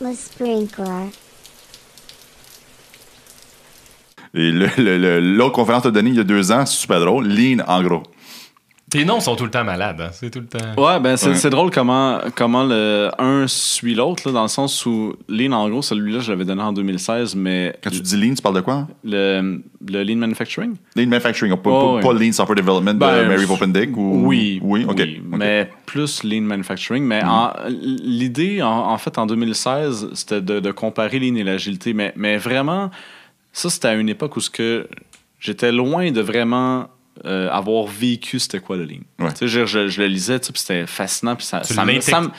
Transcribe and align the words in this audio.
Le 0.00 0.14
sprinkler. 0.14 1.10
Et 4.34 4.52
l'autre 4.52 5.52
conférence 5.52 5.82
tu 5.82 5.90
donnée 5.90 6.10
il 6.10 6.16
y 6.16 6.20
a 6.20 6.24
deux 6.24 6.52
ans, 6.52 6.66
super 6.66 7.00
drôle, 7.00 7.26
Lean 7.26 7.64
en 7.66 7.82
gros. 7.82 8.02
Tes 8.90 9.04
noms 9.04 9.20
sont 9.20 9.36
tout 9.36 9.44
le 9.44 9.50
temps 9.50 9.64
malades. 9.64 10.00
hein. 10.00 10.08
C'est 10.12 10.30
tout 10.30 10.40
le 10.40 10.46
temps. 10.46 10.58
Ouais, 10.82 10.98
ben 11.00 11.16
c'est 11.16 11.30
Ouais. 11.44 11.50
drôle 11.50 11.70
comment, 11.70 12.20
comment 12.34 12.64
le 12.64 13.10
un 13.18 13.46
suit 13.46 13.94
l'autre, 13.94 14.22
là, 14.26 14.32
dans 14.32 14.42
le 14.42 14.48
sens 14.48 14.86
où 14.86 15.14
Lean, 15.28 15.52
en 15.52 15.68
gros, 15.68 15.82
celui-là, 15.82 16.20
je 16.20 16.30
l'avais 16.32 16.44
donné 16.46 16.62
en 16.62 16.72
2016, 16.72 17.34
mais 17.36 17.76
Quand 17.82 17.90
tu 17.90 18.00
dis 18.00 18.16
Lean, 18.16 18.34
tu 18.34 18.40
parles 18.42 18.54
de 18.56 18.60
quoi? 18.62 18.86
Le, 19.04 19.60
le 19.86 20.02
Lean 20.02 20.16
Manufacturing? 20.16 20.74
Lean 20.96 21.06
Manufacturing, 21.08 21.54
pas, 21.56 21.70
Oh, 21.70 21.98
pas- 22.00 22.08
oui. 22.08 22.18
pas 22.18 22.24
Lean 22.24 22.32
Software 22.32 22.56
Development 22.56 22.94
de 22.94 22.98
Ben, 22.98 23.28
Mary 23.28 23.46
Popendick 23.46 23.96
ou... 23.96 24.22
Oui. 24.26 24.58
Oui, 24.62 24.84
ok. 24.88 24.94
oui, 24.98 25.20
ok. 25.32 25.38
Mais 25.38 25.70
plus 25.84 26.22
Lean 26.24 26.42
Manufacturing. 26.42 27.04
Mais 27.04 27.22
en- 27.24 27.52
l'idée, 27.68 28.62
en, 28.62 28.68
en 28.90 28.96
fait, 28.98 29.18
en 29.18 29.26
2016, 29.26 30.08
c'était 30.14 30.40
de, 30.40 30.60
de 30.60 30.70
comparer 30.70 31.18
Lean 31.18 31.34
et 31.34 31.44
l'agilité. 31.44 31.92
Mais, 31.92 32.12
mais 32.16 32.38
vraiment, 32.38 32.90
ça, 33.52 33.68
c'était 33.70 33.88
à 33.88 33.94
une 33.94 34.08
époque 34.08 34.36
où 34.36 34.40
ce 34.40 34.50
que 34.50 34.88
j'étais 35.40 35.72
loin 35.72 36.10
de 36.10 36.20
vraiment 36.20 36.88
euh, 37.24 37.50
avoir 37.50 37.86
vécu 37.86 38.38
c'était 38.38 38.60
quoi 38.60 38.76
le 38.76 38.84
Lean. 38.84 38.98
Ouais. 39.18 39.30
Tu 39.32 39.38
sais, 39.38 39.48
je, 39.48 39.66
je- 39.66 39.88
je 39.88 40.00
le 40.02 40.06
lisais, 40.08 40.38
tu 40.40 40.46
sais, 40.46 40.52
puis 40.52 40.60
c'était 40.60 40.86
fascinant. 40.86 41.34
Puis 41.36 41.46
ça, 41.46 41.60
Tu 41.60 41.74
ça, 41.74 41.84
me- 41.84 42.00
ça 42.00 42.20
me- 42.20 42.30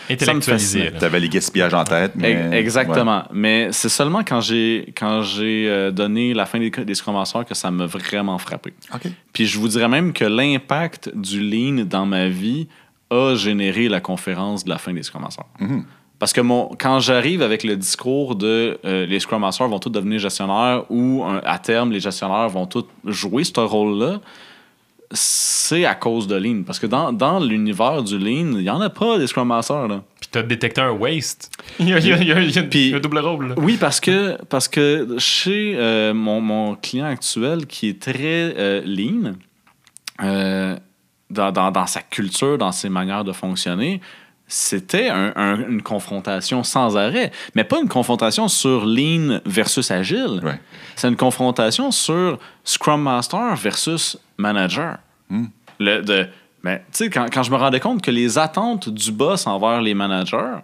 là. 0.92 1.00
T'avais 1.00 1.20
les 1.20 1.30
gaspillages 1.30 1.74
en 1.74 1.84
tête, 1.84 2.14
mais... 2.16 2.50
Exactement. 2.54 3.23
Mais 3.34 3.70
c'est 3.72 3.90
seulement 3.90 4.23
quand 4.23 4.42
j'ai 4.42 4.94
quand 4.98 5.22
j'ai 5.23 5.66
euh, 5.70 5.92
donné 5.92 6.34
la 6.34 6.46
fin 6.46 6.60
des, 6.60 6.70
des 6.70 6.96
Scrum 6.96 7.16
Masters 7.16 7.46
que 7.46 7.54
ça 7.56 7.72
m'a 7.72 7.86
vraiment 7.86 8.38
frappé. 8.38 8.73
Puis 9.34 9.46
je 9.46 9.60
vous 9.60 9.68
dirais 9.68 9.88
même 9.90 10.14
que 10.14 10.26
l'impact 10.26 11.12
du 11.16 11.40
lean 11.42 11.84
dans 11.86 12.06
ma 12.06 12.28
vie 12.30 12.68
a 13.12 13.36
généré 13.36 13.90
la 13.90 14.00
conférence 14.02 14.64
de 14.64 14.70
la 14.70 14.78
fin 14.78 14.94
des 14.94 15.04
Scrum 15.04 15.22
Masters. 15.23 15.46
Mhm. 15.59 15.84
Parce 16.20 16.34
que 16.34 16.42
mon, 16.42 16.70
quand 16.78 17.00
j'arrive 17.00 17.42
avec 17.42 17.64
le 17.64 17.78
discours 17.78 18.36
de 18.36 18.78
euh, 18.84 19.06
les 19.06 19.22
Scrum 19.22 19.40
Masters 19.42 19.70
vont 19.70 19.80
tous 19.80 19.90
devenir 19.90 20.20
gestionnaires 20.20 20.84
ou 20.90 21.23
un- 21.23 21.42
à 21.46 21.58
terme 21.59 21.92
les 21.92 22.02
gestionnaires 22.02 22.50
vont 22.50 22.66
tous 22.66 22.86
jouer 23.06 23.46
ce 23.46 23.58
rôle-là, 23.59 24.20
c'est 25.12 25.86
à 25.86 25.96
cause 25.96 26.28
de 26.28 26.36
Lean. 26.36 26.64
Parce 26.66 26.78
que 26.80 26.86
dans, 26.88 27.12
dans 27.12 27.40
l'univers 27.40 28.04
du 28.04 28.18
Lean, 28.20 28.52
il 28.58 28.60
n'y 28.62 28.70
en 28.70 28.80
a 28.82 28.90
pas 28.90 29.18
des 29.18 29.28
Scrum 29.28 29.48
Masters. 29.48 29.88
Là. 29.88 30.04
Puis 30.20 30.30
t'as 30.32 30.44
détecté 30.44 30.82
un 30.82 30.92
waste. 30.92 31.50
Il 31.80 31.90
y 31.90 31.94
a, 31.94 32.00
il 32.00 32.08
y 32.08 32.14
a- 32.14 32.18
il 32.18 32.28
y 32.28 32.32
a- 32.32 32.40
il 32.42 32.52
y 32.56 32.60
a- 32.60 32.64
Puis- 32.64 32.80
il 32.88 32.90
y 32.90 32.94
a 32.94 32.98
un 32.98 33.00
double 33.00 33.20
rôle. 33.20 33.54
Oui, 33.58 33.78
parce 33.80 34.00
que, 34.00 34.38
parce 34.46 34.68
que 34.68 35.16
chez 35.18 35.74
euh, 35.78 36.14
mon, 36.14 36.42
mon 36.42 36.76
client 36.76 37.06
actuel 37.08 37.66
qui 37.66 37.90
est 37.90 38.00
très 38.02 38.54
euh, 38.58 38.82
lean, 38.86 39.34
euh, 40.24 40.76
dans, 41.30 41.52
dans- 41.52 41.72
dans 41.72 41.88
sa 41.88 42.02
culture, 42.02 42.58
dans 42.58 42.72
ses 42.72 42.90
manières 42.90 43.24
de 43.24 43.32
fonctionner, 43.32 44.02
c'était 44.50 45.08
un- 45.09 45.31
un- 45.38 45.69
une 45.69 45.81
confrontation 45.81 46.64
sans 46.64 46.97
arrêt. 46.97 47.31
Mais 47.55 47.64
pas 47.64 47.80
une 47.80 47.88
confrontation 47.88 48.47
sur 48.50 48.86
lean 48.86 49.39
versus 49.45 49.89
agile. 49.91 50.41
Ouais. 50.44 50.59
C'est 50.97 51.08
une 51.08 51.16
confrontation 51.16 51.91
sur 51.91 52.38
Scrum 52.66 53.02
Master 53.03 53.56
versus 53.56 54.17
Manager. 54.38 54.97
Hmm. 55.30 55.45
Le, 55.80 56.02
de, 56.02 56.28
mais, 56.64 56.80
tu 56.91 57.06
sais, 57.06 57.09
quand, 57.09 57.28
quand 57.31 57.44
je 57.44 57.52
me 57.52 57.56
rendais 57.56 57.80
compte 57.80 58.02
que 58.02 58.11
les 58.11 58.38
attentes 58.38 58.89
du 58.89 59.11
boss 59.14 59.47
envers 59.47 59.81
les 59.81 59.94
managers 59.94 60.58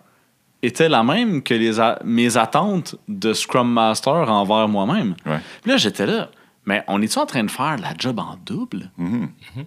étaient 0.64 0.90
la 0.90 1.04
même 1.04 1.44
que 1.44 1.54
les 1.54 1.80
a- 1.80 2.00
mes 2.04 2.36
attentes 2.38 2.96
de 3.08 3.34
Scrum 3.34 3.72
Master 3.72 4.30
envers 4.32 4.68
moi-même. 4.68 5.16
Ouais. 5.26 5.40
Puis 5.62 5.72
là, 5.72 5.78
j'étais 5.78 6.06
là. 6.08 6.30
Mais 6.66 6.84
on 6.88 7.00
est-tu 7.04 7.20
en 7.20 7.28
train 7.28 7.44
de 7.44 7.52
faire 7.52 7.78
la 7.78 7.94
job 7.96 8.18
en 8.20 8.36
double? 8.44 8.90
Mhm. 8.98 9.30
C'est 9.54 9.54
puis 9.54 9.66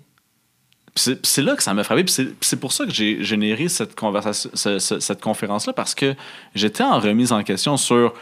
c'est 1.23 1.43
là 1.43 1.57
que 1.57 1.63
ça 1.63 1.73
m'a 1.75 1.85
frappé. 1.85 2.05
Puis 2.05 2.15
c'est- 2.41 2.57
pour 2.57 2.73
ça 2.73 2.85
que 2.85 2.93
j'ai 2.93 3.23
généré 3.23 3.69
cette, 3.69 3.95
conversation, 3.95 4.51
ce- 4.55 4.79
ce- 4.79 5.01
cette 5.01 5.21
conférence-là, 5.21 5.73
parce 5.73 5.95
que 5.95 6.15
j'étais 6.55 6.83
en 6.85 6.99
remise 6.99 7.33
en 7.33 7.43
question 7.43 7.77
sur 7.77 8.15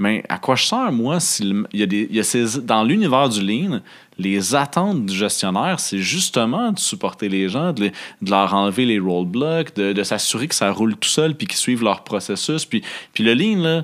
mais 0.00 0.22
à 0.28 0.38
quoi 0.38 0.54
je 0.54 0.64
sers, 0.64 0.92
moi, 0.92 1.18
il 1.40 1.64
y 1.72 1.82
a 1.82 1.86
des, 1.86 2.06
il 2.08 2.14
y 2.14 2.20
a 2.20 2.22
ces, 2.22 2.60
dans 2.60 2.84
l'univers 2.84 3.28
du 3.28 3.40
Lean, 3.44 3.80
les 4.16 4.54
attentes 4.54 5.04
du 5.06 5.12
gestionnaire, 5.16 5.80
c'est 5.80 5.98
justement 5.98 6.70
de 6.70 6.78
supporter 6.78 7.28
les 7.28 7.48
gens, 7.48 7.72
de, 7.72 7.80
les- 7.82 7.92
de 8.22 8.30
leur 8.30 8.54
enlever 8.54 8.84
les 8.86 9.00
roadblocks, 9.00 9.74
de, 9.74 9.92
de 9.92 10.02
s'assurer 10.04 10.46
que 10.46 10.54
ça 10.54 10.70
roule 10.70 10.94
tout 10.94 11.08
seul, 11.08 11.34
puis 11.34 11.48
qu'ils 11.48 11.58
suivent 11.58 11.82
leur 11.82 12.04
processus. 12.04 12.64
Puis, 12.64 12.82
puis 13.12 13.24
le 13.24 13.34
Lean, 13.34 13.58
là, 13.60 13.82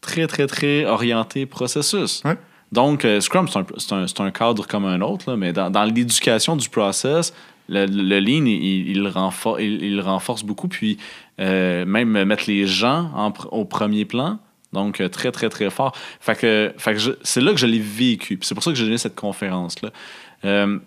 très, 0.00 0.26
très, 0.26 0.48
très 0.48 0.84
orienté 0.84 1.46
processus. 1.46 2.22
Ouais. 2.24 2.36
Donc, 2.72 3.04
euh, 3.04 3.20
Scrum, 3.20 3.46
c'est 3.46 3.92
un, 3.92 4.02
un- 4.02 4.24
un 4.26 4.30
cadre 4.32 4.66
comme 4.66 4.84
un 4.84 5.00
autre, 5.00 5.30
là, 5.30 5.36
mais 5.36 5.52
dans, 5.52 5.70
dans 5.70 5.84
l'éducation 5.84 6.56
du 6.56 6.68
process, 6.68 7.32
le, 7.68 7.86
le 7.86 8.20
Lean, 8.20 8.46
il, 8.46 8.90
il, 8.90 9.82
il- 9.82 10.00
renforce 10.00 10.42
beaucoup. 10.42 10.68
Puis, 10.68 10.98
euh, 11.40 11.84
même 11.84 12.24
mettre 12.24 12.44
les 12.46 12.66
gens 12.66 13.32
au 13.50 13.64
premier 13.64 14.04
plan. 14.04 14.38
Donc, 14.72 15.00
euh, 15.00 15.08
très, 15.08 15.32
très, 15.32 15.48
très 15.48 15.70
fort. 15.70 15.94
Fait 16.20 16.34
que, 16.34 16.74
c'est 17.22 17.40
là 17.40 17.52
que 17.52 17.58
je 17.58 17.66
l'ai 17.66 17.78
vécu. 17.78 18.38
C'est 18.42 18.54
pour 18.54 18.64
ça 18.64 18.70
que 18.70 18.76
j'ai 18.76 18.84
donné 18.84 18.98
cette 18.98 19.14
conférence-là. 19.14 19.90
Euh, 20.44 20.78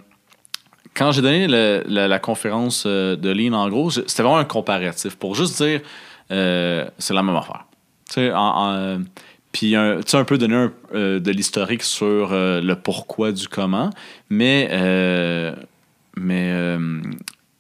quand 0.96 1.12
j'ai 1.12 1.22
donné 1.22 1.48
la, 1.48 2.20
conférence 2.20 2.86
de 2.86 3.30
Lean, 3.30 3.54
en 3.54 3.70
gros, 3.70 3.90
c'était 3.92 4.24
vraiment 4.24 4.38
un 4.38 4.46
comparatif 4.46 5.16
pour 5.16 5.36
juste 5.36 5.62
dire 5.62 5.82
c'est 6.30 7.14
la 7.14 7.24
même 7.24 7.36
affaire. 7.36 7.66
Tu 8.10 8.30
sais, 8.30 8.32
puis 9.52 9.76
un, 9.76 10.00
un 10.00 10.24
peu 10.24 10.38
donner 10.38 10.68
de 10.94 11.32
l'historique 11.32 11.84
sur 11.84 12.30
le 12.32 12.74
pourquoi 12.76 13.34
du 13.34 13.50
comment, 13.50 13.90
mais, 14.30 14.70
mais 16.16 16.50
euh, 16.54 17.02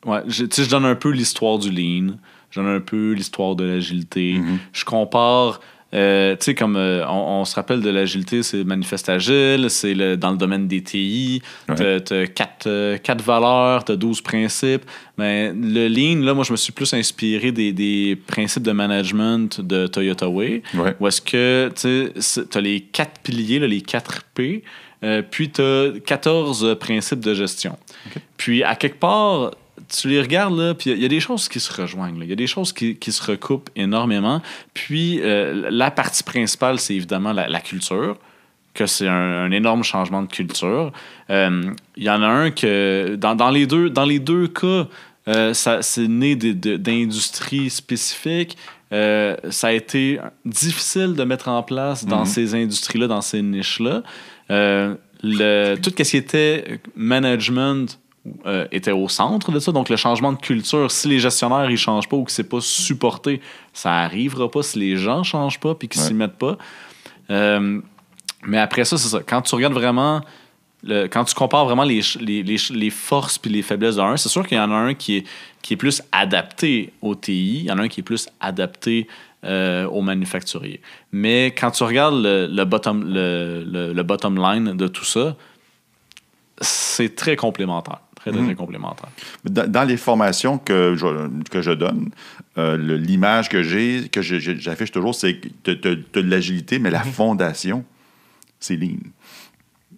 ouais, 0.05 0.21
je, 0.27 0.45
je 0.51 0.69
donne 0.69 0.85
un 0.85 0.95
peu 0.95 1.09
l'histoire 1.11 1.57
du 1.59 1.69
lean, 1.71 2.15
je 2.51 2.59
donne 2.61 2.69
un 2.69 2.79
peu 2.81 3.11
l'histoire 3.13 3.55
de 3.55 3.63
l'agilité, 3.65 4.39
je 4.73 4.85
compare. 4.85 5.59
euh, 5.93 6.35
tu 6.35 6.45
sais, 6.45 6.55
comme 6.55 6.75
euh, 6.75 7.05
on, 7.07 7.41
on 7.41 7.45
se 7.45 7.55
rappelle 7.55 7.79
de 7.81 7.89
l'agilité, 7.89 8.43
c'est 8.43 8.63
Manifeste 8.65 9.07
Agile, 9.07 9.67
c'est 9.69 9.93
le- 9.93 10.17
dans 10.17 10.31
le 10.31 10.37
domaine 10.37 10.67
des 10.67 10.81
TI. 10.83 11.41
Ouais. 11.69 12.01
Tu 12.03 12.13
as 12.13 12.27
quatre, 12.27 12.67
euh, 12.67 12.97
quatre 12.97 13.21
valeurs, 13.23 13.85
tu 13.85 13.93
as 13.93 13.95
12 13.95 14.19
principes. 14.21 14.83
Mais 15.17 15.53
le 15.53 15.87
Lean, 15.87 16.21
là, 16.25 16.33
moi, 16.33 16.43
je 16.43 16.51
me 16.51 16.57
suis 16.57 16.73
plus 16.73 16.93
inspiré 16.93 17.53
des, 17.53 17.71
des 17.71 18.17
principes 18.27 18.63
de 18.63 18.73
management 18.73 19.61
de 19.61 19.87
Toyota 19.87 20.27
Way. 20.27 20.63
Ouais. 20.73 20.95
Où 20.99 21.07
est-ce 21.07 21.21
que 21.21 21.69
tu 21.75 22.57
as 22.57 22.61
les 22.61 22.81
quatre 22.81 23.21
piliers, 23.21 23.59
là, 23.59 23.67
les 23.67 23.81
quatre 23.81 24.23
P, 24.33 24.63
euh, 25.03 25.21
puis 25.29 25.51
tu 25.51 25.61
as 25.61 25.91
14 26.05 26.77
principes 26.79 27.19
de 27.19 27.33
gestion. 27.33 27.77
Puis 28.37 28.63
à 28.63 28.75
quelque 28.75 28.99
part, 28.99 29.51
tu 29.89 30.07
les 30.07 30.21
regardes, 30.21 30.57
là, 30.57 30.73
puis 30.73 30.91
il 30.91 31.01
y 31.01 31.05
a 31.05 31.09
des 31.09 31.19
choses 31.19 31.47
qui 31.49 31.59
se 31.59 31.71
rejoignent. 31.81 32.17
Il 32.21 32.29
y 32.29 32.33
a 32.33 32.35
des 32.35 32.47
choses 32.47 32.71
qui, 32.73 32.95
qui 32.95 33.11
se 33.11 33.23
recoupent 33.29 33.69
énormément. 33.75 34.41
Puis 34.73 35.19
euh, 35.21 35.67
la 35.69 35.91
partie 35.91 36.23
principale, 36.23 36.79
c'est 36.79 36.95
évidemment 36.95 37.33
la, 37.33 37.47
la 37.47 37.59
culture 37.59 38.17
que 38.73 38.87
c'est 38.87 39.07
un, 39.07 39.13
un 39.45 39.51
énorme 39.51 39.83
changement 39.83 40.21
de 40.21 40.27
culture. 40.27 40.91
Euh, 41.29 41.71
Il 41.97 42.03
y 42.03 42.09
en 42.09 42.21
a 42.21 42.27
un 42.27 42.51
que, 42.51 43.15
dans, 43.15 43.35
dans 43.35 43.49
les, 43.49 43.67
deux, 43.67 43.89
dans 43.89 44.05
les 44.05 44.19
deux 44.19 44.47
cas, 44.47 44.87
euh, 45.27 45.53
c'est 45.53 46.07
né 46.07 46.35
d'industries 46.35 47.69
spécifiques. 47.69 48.57
Ça 48.91 49.67
a 49.67 49.71
été 49.71 50.19
difficile 50.45 51.13
de 51.15 51.23
mettre 51.23 51.47
en 51.49 51.63
place 51.63 52.05
dans 52.05 52.19
Mhm. 52.21 52.25
ces 52.25 52.55
industries-là, 52.55 53.07
dans 53.07 53.21
ces 53.21 53.41
niches-là. 53.41 54.03
Euh, 54.51 54.95
le, 55.23 55.75
tout 55.77 55.91
ce 55.97 56.03
qui 56.03 56.17
était 56.17 56.79
management 56.95 57.99
euh, 58.45 58.65
était 58.71 58.91
au 58.91 59.07
centre 59.07 59.51
de 59.51 59.59
ça. 59.59 59.71
Donc, 59.71 59.89
le 59.89 59.95
changement 59.95 60.33
de 60.33 60.37
culture, 60.39 60.89
si 60.91 61.07
les 61.07 61.19
gestionnaires 61.19 61.69
ne 61.69 61.75
changent 61.75 62.09
pas 62.09 62.17
ou 62.17 62.23
que 62.23 62.31
c'est 62.31 62.49
pas 62.49 62.61
supporté, 62.61 63.41
ça 63.73 63.91
arrivera 63.93 64.49
pas 64.49 64.63
si 64.63 64.79
les 64.79 64.97
gens 64.97 65.19
ne 65.19 65.23
changent 65.23 65.59
pas 65.59 65.75
puis 65.75 65.87
qu'ils 65.87 66.01
Ouais. 66.01 66.07
s'y 66.07 66.13
mettent 66.13 66.37
pas. 66.37 66.57
Euh, 67.29 67.79
mais 68.45 68.57
après 68.59 68.85
ça, 68.85 68.97
c'est 68.97 69.09
ça. 69.09 69.19
Quand 69.25 69.41
tu 69.41 69.55
regardes 69.55 69.73
vraiment, 69.73 70.21
le- 70.83 71.07
quand 71.07 71.23
tu 71.23 71.33
compares 71.33 71.65
vraiment 71.65 71.83
les, 71.83 72.01
ch- 72.01 72.17
les, 72.21 72.43
les, 72.43 72.57
ch- 72.57 72.77
les 72.77 72.89
forces 72.91 73.37
puis 73.39 73.49
les 73.51 73.61
faiblesses 73.63 73.95
d'un, 73.95 74.17
c'est 74.17 74.29
sûr 74.29 74.45
qu'il 74.47 74.57
y 74.57 74.61
en 74.61 74.71
a 74.71 74.75
un 74.75 74.93
qui 74.93 75.17
est, 75.17 75.23
qui 75.61 75.73
est 75.73 75.77
plus 75.77 76.01
adapté 76.11 76.93
au 77.01 77.15
TI, 77.15 77.59
il 77.61 77.65
y 77.65 77.71
en 77.71 77.79
a 77.79 77.83
un 77.83 77.87
qui 77.87 78.01
est 78.01 78.03
plus 78.03 78.27
adapté 78.39 79.07
euh, 79.45 79.85
aux 79.87 80.01
manufacturiers. 80.01 80.81
Mais 81.11 81.47
quand 81.57 81.71
tu 81.71 81.83
regardes 81.83 82.21
le, 82.21 82.47
le 82.51 82.65
bottom, 82.65 83.03
le, 83.07 83.63
le- 83.93 84.03
bottom 84.03 84.37
line 84.37 84.75
de 84.75 84.87
tout 84.87 85.05
ça, 85.05 85.35
c'est 86.61 87.15
très 87.15 87.35
complémentaire. 87.35 87.99
Très, 88.15 88.31
très, 88.31 88.39
Mhm. 88.39 88.45
très 88.47 88.55
complémentaire. 88.55 89.09
Dans, 89.43 89.69
dans 89.69 89.83
les 89.83 89.97
formations 89.97 90.57
que 90.57 90.95
je, 90.95 91.05
que 91.51 91.61
je 91.61 91.71
donne, 91.71 92.09
euh, 92.57 92.75
l'image 92.97 93.49
que 93.49 93.61
j'ai, 93.61 94.09
que 94.11 94.21
j'affiche 94.21 94.91
toujours, 94.91 95.13
c'est 95.13 95.35
que 95.37 95.71
tu 95.71 95.87
as 95.87 95.95
de 96.21 96.21
l'agilité, 96.29 96.79
mais 96.79 96.89
la 96.89 97.03
fondation, 97.03 97.83
c'est 98.59 98.77
lean. 98.77 98.97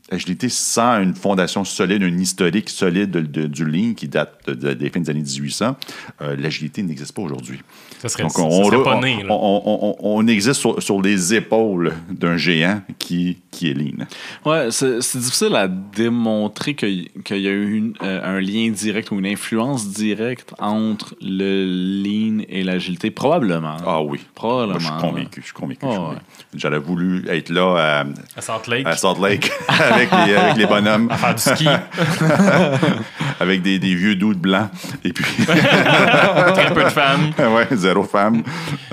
L'agilité 0.10 0.50
sans 0.50 1.02
une 1.02 1.14
fondation 1.16 1.64
solide, 1.66 2.02
un 2.04 2.18
historique 2.18 2.70
solide 2.70 3.12
de- 3.12 3.22
de- 3.22 3.48
du 3.48 3.66
Lean 3.66 3.94
qui 3.94 4.08
date 4.08 4.40
de- 4.48 4.54
de- 4.54 4.74
des 4.74 4.90
fins 4.90 5.00
des 5.02 5.10
années 5.10 5.22
1800, 5.22 5.76
euh, 6.22 6.36
l'agilité 6.38 6.82
n'existe 6.84 7.14
pas 7.14 7.22
aujourd'hui. 7.24 7.60
Ça 8.00 8.10
serait, 8.10 8.24
Donc, 8.24 8.32
ça 8.34 8.44
on, 8.44 8.66
serait 8.66 8.84
pas 8.84 9.00
né. 9.02 9.24
là. 9.24 9.34
on- 9.34 9.62
on- 9.66 9.80
on- 9.90 10.18
on 10.20 10.28
existe 10.28 10.60
sur, 10.62 10.82
sur 10.82 11.02
les 11.02 11.34
épaules 11.34 11.94
d'un 12.12 12.38
géant 12.38 12.82
qui, 13.00 13.40
qui 13.52 13.70
est 13.72 13.74
Lean. 13.74 14.06
Ouais, 14.46 14.68
c'est 14.72 15.02
c'est 15.02 15.18
difficile 15.20 15.56
à 15.56 15.68
démontrer 15.68 16.76
qu'il 16.76 17.08
y 17.32 17.48
a 17.48 17.52
eu 17.52 17.74
une- 17.74 17.94
euh, 18.04 18.38
un 18.38 18.40
lien 18.40 18.70
direct 18.70 19.12
ou 19.12 19.20
une 19.20 19.26
influence 19.26 19.88
directe 19.90 20.54
entre 20.60 21.16
le 21.22 21.66
lean 22.04 22.44
et 22.50 22.64
l'agilité. 22.64 23.10
Probablement. 23.12 23.78
Ah 23.86 24.02
oui. 24.02 24.20
Probablement. 24.36 24.80
Moi, 24.80 24.80
je 24.80 24.86
suis 24.86 25.02
convaincu. 25.10 25.42
Je 25.42 25.46
suis 25.46 25.54
convaincu. 25.54 25.80
je 25.82 25.88
suis 25.88 25.96
Ah, 25.98 26.02
convaincu. 26.06 26.22
J'aurais 26.54 26.80
voulu 26.80 27.26
être 27.30 27.50
là 27.50 28.06
À 28.36 28.42
Salt 28.42 28.68
Lake, 28.70 28.86
à, 28.86 28.92
à 28.92 28.96
Salt 28.98 29.20
Lake 29.22 29.52
avec, 29.98 30.10
les, 30.28 30.36
avec 30.36 30.56
les 30.58 30.66
bonhommes, 30.66 31.10
faire 31.12 31.36
du 31.36 31.42
ski. 31.42 31.68
avec 33.40 33.62
des, 33.62 33.80
des 33.80 33.96
vieux 33.96 34.16
doutes 34.16 34.40
blancs. 34.40 34.70
Et 35.04 35.14
puis, 35.14 35.26
Très 35.46 36.74
peu 36.74 36.84
de 36.84 36.90
femmes. 36.90 37.32
ouais, 37.38 37.68
zéro 37.74 38.04
femme. 38.04 38.44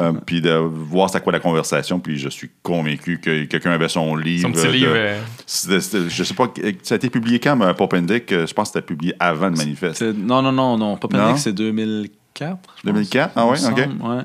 Euh, 0.00 0.12
puis 0.24 0.40
de 0.40 0.50
voir 0.54 1.10
c'est 1.10 1.16
à 1.18 1.20
quoi 1.20 1.32
la 1.32 1.40
conversation. 1.40 1.98
Puis 2.00 2.18
je 2.18 2.28
suis 2.28 2.50
convaincu 2.62 3.18
que 3.18 3.44
quelqu'un 3.44 3.72
avait 3.72 3.88
son 3.88 4.16
livre. 4.16 4.42
Son 4.48 4.52
petit 4.52 4.66
de- 4.66 4.72
livre. 4.72 4.92
euh, 4.94 5.20
C'était- 5.46 5.80
c'était- 5.80 6.08
je 6.10 6.24
sais 6.24 6.34
pas, 6.34 6.52
ça 6.82 6.94
a 6.94 6.96
été 6.96 7.10
publié 7.10 7.38
quand, 7.38 7.56
mais 7.56 7.72
Pop 7.74 7.92
and 7.94 8.02
Dick? 8.02 8.30
Euh, 8.32 8.46
Je 8.46 8.52
pense 8.54 8.68
que 8.70 8.74
c'était 8.74 8.86
publié 8.86 9.14
avant 9.18 9.48
le 9.48 9.56
manifeste. 9.56 9.96
C'est- 9.98 10.12
Non, 10.12 10.42
non, 10.42 10.52
non, 10.52 10.76
non. 10.76 10.96
Panic, 10.96 11.38
c'est 11.38 11.52
2004. 11.52 12.58
je 12.76 12.82
pense. 12.82 12.84
2004? 12.84 13.32
Ah 13.36 13.46
ouais, 13.46 13.52
ok. 13.52 13.58
semble, 13.58 13.80
ouais. 13.80 14.22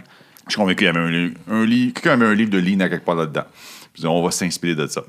Je 0.48 0.52
suis 0.54 0.58
convaincu 0.58 0.76
qu'il 0.78 0.88
y 0.88 0.90
avait 0.90 1.00
un 1.00 1.66
livre, 1.66 1.94
quelqu'un 1.94 2.12
avait 2.14 2.26
un 2.26 2.34
livre 2.34 2.50
de 2.50 2.58
Lean 2.60 2.80
à 2.80 2.90
quelque 2.90 3.06
part 3.06 3.16
là-dedans. 3.16 3.44
On 4.06 4.24
va 4.24 4.32
s'inspirer 4.32 4.76
de 4.76 4.88
ça. 4.88 5.04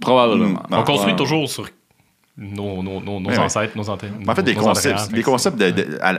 Probablement. 0.00 0.62
Mm. 0.68 0.74
On 0.74 0.82
construit 0.84 1.12
Ouais. 1.12 1.16
toujours 1.18 1.48
sur 1.48 1.68
nos, 2.38 2.82
nos, 2.82 3.00
nos, 3.00 3.18
nos 3.18 3.28
Ouais, 3.30 3.36
ouais. 3.38 3.44
ancêtres, 3.44 3.76
nos 3.76 3.88
antennes. 3.88 4.12
En 4.28 4.34
fait, 4.34 4.42
les 4.42 4.54
nos 4.54 4.60
concepts, 4.62 5.10
que 5.10 5.20
concepts 5.22 5.56
de, 5.58 5.70
de- 5.70 5.98
à 6.02 6.18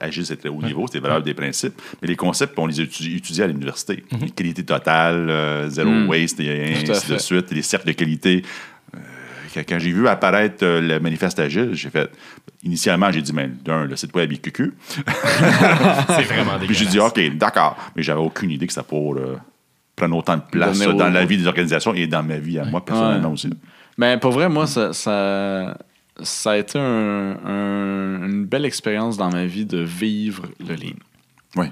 Agile, 0.00 0.26
c'est 0.26 0.36
très 0.36 0.50
haut 0.50 0.60
niveau, 0.62 0.86
c'est 0.90 1.00
valeurs 1.00 1.22
des 1.22 1.32
principes, 1.32 1.80
mais 2.02 2.08
les 2.08 2.16
concepts, 2.16 2.58
on 2.58 2.66
les 2.66 2.78
a 2.80 2.82
étudi- 2.82 3.16
étudiés 3.16 3.44
à 3.44 3.46
l'université. 3.46 4.04
Qualité 4.36 4.64
totale, 4.64 5.30
euh, 5.30 5.68
zéro 5.70 5.88
Mm. 5.90 6.08
waste, 6.08 6.40
et 6.40 6.74
Tout 6.84 6.92
ainsi 6.92 7.10
de 7.10 7.18
suite, 7.18 7.50
les 7.52 7.62
cercles 7.62 7.86
de 7.86 7.92
qualité. 7.92 8.42
Euh, 8.94 9.62
quand- 9.66 9.78
j'ai 9.78 9.92
vu 9.92 10.06
apparaître 10.08 10.62
euh, 10.62 10.82
le 10.82 11.00
manifeste 11.00 11.38
Agile, 11.38 11.70
j'ai 11.72 11.88
fait. 11.88 12.10
Initialement, 12.62 13.10
j'ai 13.10 13.22
dit, 13.22 13.32
mais 13.32 13.48
d'un, 13.64 13.84
le 13.86 13.96
site 13.96 14.14
web 14.14 14.30
est 14.32 14.36
QQ. 14.38 14.74
C'est 15.06 16.22
vraiment 16.24 16.58
Puis 16.58 16.74
j'ai 16.74 16.84
dégueulasse. 16.86 17.14
dit, 17.14 17.30
OK, 17.30 17.36
d'accord. 17.38 17.76
Mais 17.94 18.02
j'avais 18.02 18.20
aucune 18.20 18.50
idée 18.50 18.66
que 18.66 18.72
ça 18.74 18.82
pourrait 18.82 19.22
prendre 19.96 20.16
autant 20.16 20.36
de 20.36 20.42
place 20.50 20.80
euh, 20.82 20.92
dans 20.92 21.08
la 21.08 21.24
vie 21.24 21.38
des 21.38 21.46
organisations 21.46 21.94
et 21.94 22.06
dans 22.06 22.22
ma 22.22 22.36
vie 22.38 22.58
à 22.58 22.64
moi, 22.66 22.84
personnellement 22.84 23.28
Ouais. 23.28 23.34
aussi. 23.34 23.50
Mais 23.98 24.18
pour 24.18 24.30
vrai, 24.32 24.48
moi, 24.48 24.66
ça, 24.66 24.92
ça, 24.92 25.76
ça 26.22 26.50
a 26.52 26.56
été 26.58 26.78
un- 26.78 27.36
un- 27.44 28.26
une 28.28 28.44
belle 28.44 28.64
expérience 28.66 29.16
dans 29.16 29.30
ma 29.30 29.46
vie 29.46 29.64
de 29.64 29.78
vivre 29.78 30.42
le 30.60 30.74
lean. 30.74 30.96
Oui. 31.56 31.66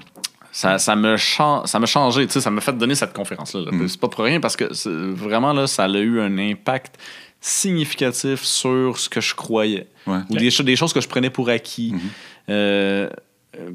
Ça, 0.51 0.77
ça 0.79 0.95
me 0.95 1.17
ça 1.17 1.79
m'a 1.79 1.85
changé, 1.85 2.25
tu 2.27 2.33
sais, 2.33 2.41
ça 2.41 2.49
m'a 2.49 2.61
fait 2.61 2.75
donner 2.77 2.95
cette 2.95 3.13
conférence-là. 3.13 3.61
là. 3.65 3.71
Mm. 3.73 3.87
C'est 3.89 3.99
pas 3.99 4.07
pour 4.07 4.23
rien 4.23 4.39
parce 4.39 4.55
que 4.55 4.65
vraiment, 5.13 5.51
là, 5.53 5.67
ça 5.67 5.83
a 5.83 5.89
eu 5.89 6.19
un 6.21 6.37
impact 6.37 6.97
significatif 7.41 8.41
sur 8.43 8.97
ce 8.97 9.07
que 9.09 9.21
je 9.21 9.35
croyais. 9.35 9.87
Ouais. 10.07 10.19
Ou 10.29 10.35
des, 10.35 10.49
des 10.49 10.75
choses 10.75 10.93
que 10.93 11.01
je 11.01 11.07
prenais 11.07 11.29
pour 11.29 11.49
acquis. 11.49 11.91
Mhm. 11.93 11.99
Euh, 12.49 13.09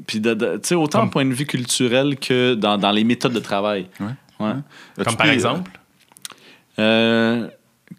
Puis, 0.05 0.21
tu 0.21 0.29
sais, 0.61 0.75
autant 0.75 1.05
au 1.05 1.07
point 1.07 1.25
de 1.25 1.33
vue 1.33 1.45
culturel 1.47 2.17
que 2.17 2.53
dans, 2.53 2.77
dans 2.77 2.91
les 2.91 3.03
méthodes 3.03 3.33
de 3.33 3.39
travail. 3.39 3.87
Ouais. 3.99 4.07
Ouais. 4.41 4.49
As-tu 4.97 5.03
Comme 5.03 5.15
par 5.15 5.17
pris, 5.17 5.29
euh, 5.29 5.33
exemple? 5.33 5.71
Euh, 6.79 7.47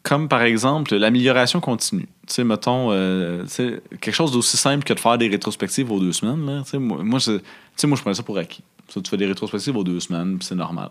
comme 0.03 0.29
par 0.29 0.43
exemple 0.43 0.95
l'amélioration 0.97 1.61
continue. 1.61 2.09
Tu 2.27 2.35
sais, 2.35 2.45
mettons, 2.45 2.89
euh, 2.91 3.43
tu 3.43 3.49
sais, 3.49 3.83
quelque 4.01 4.15
chose 4.15 4.33
d'aussi 4.33 4.57
simple 4.57 4.85
que 4.85 4.95
de 4.95 5.01
faire 5.01 5.19
des 5.19 5.29
rétrospectives 5.29 5.91
aux 5.91 6.01
deux 6.01 6.13
semaines. 6.13 6.47
Là, 6.47 6.63
tu 6.65 6.71
sais, 6.71 6.79
moi, 6.79 6.99
moi, 7.03 7.19
je, 7.19 7.33
tu 7.39 7.43
sais, 7.77 7.87
moi, 7.87 7.97
je 7.97 8.03
prenais 8.03 8.15
ça 8.15 8.23
pour 8.23 8.39
acquis. 8.39 8.63
Ça, 8.89 9.01
tu 9.01 9.11
fais 9.11 9.17
des 9.17 9.27
rétrospectives 9.27 9.77
aux 9.77 9.85
deux 9.85 10.01
semaines, 10.01 10.39
puis 10.39 10.47
c'est 10.47 10.55
normal. 10.55 10.91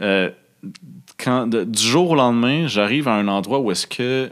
Euh, 0.00 0.30
quand, 1.22 1.46
de- 1.46 1.64
du 1.64 1.82
jour 1.82 2.10
au 2.10 2.14
lendemain, 2.14 2.66
j'arrive 2.66 3.08
à 3.08 3.14
un 3.14 3.28
endroit 3.28 3.58
où 3.60 3.70
est-ce 3.70 3.86
que 3.86 4.30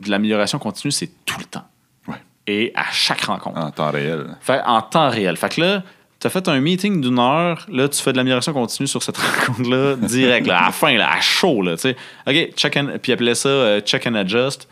de 0.00 0.10
l'amélioration 0.10 0.58
continue, 0.58 0.90
c'est 0.90 1.10
tout 1.24 1.38
le 1.38 1.44
temps. 1.44 1.66
Ouais. 2.08 2.16
Et 2.46 2.72
à 2.74 2.90
chaque 2.90 3.22
rencontre. 3.22 3.58
En 3.58 3.70
temps 3.70 3.90
réel. 3.90 4.36
Fait, 4.40 4.60
en 4.64 4.82
temps 4.82 5.08
réel. 5.10 5.36
Fait 5.36 5.54
que 5.54 5.60
là, 5.60 5.82
tu 6.24 6.28
as 6.28 6.30
fait 6.30 6.48
un 6.48 6.58
meeting 6.58 7.02
d'une 7.02 7.18
heure, 7.18 7.66
là, 7.70 7.86
tu 7.86 8.00
fais 8.00 8.12
de 8.12 8.16
l'amélioration 8.16 8.54
continue 8.54 8.88
sur 8.88 9.02
cette 9.02 9.18
rencontre-là, 9.46 9.96
direct, 9.96 10.46
là, 10.46 10.58
à 10.58 10.64
la 10.66 10.72
fin, 10.72 10.96
là, 10.96 11.12
à 11.12 11.20
chaud, 11.20 11.60
là, 11.60 11.76
tu 11.76 11.82
sais. 11.82 11.96
OK, 12.26 12.54
check 12.56 12.78
and, 12.78 12.92
puis 13.02 13.12
appelait 13.12 13.34
ça 13.34 13.50
euh, 13.50 13.80
check 13.82 14.06
and 14.06 14.14
adjust. 14.14 14.66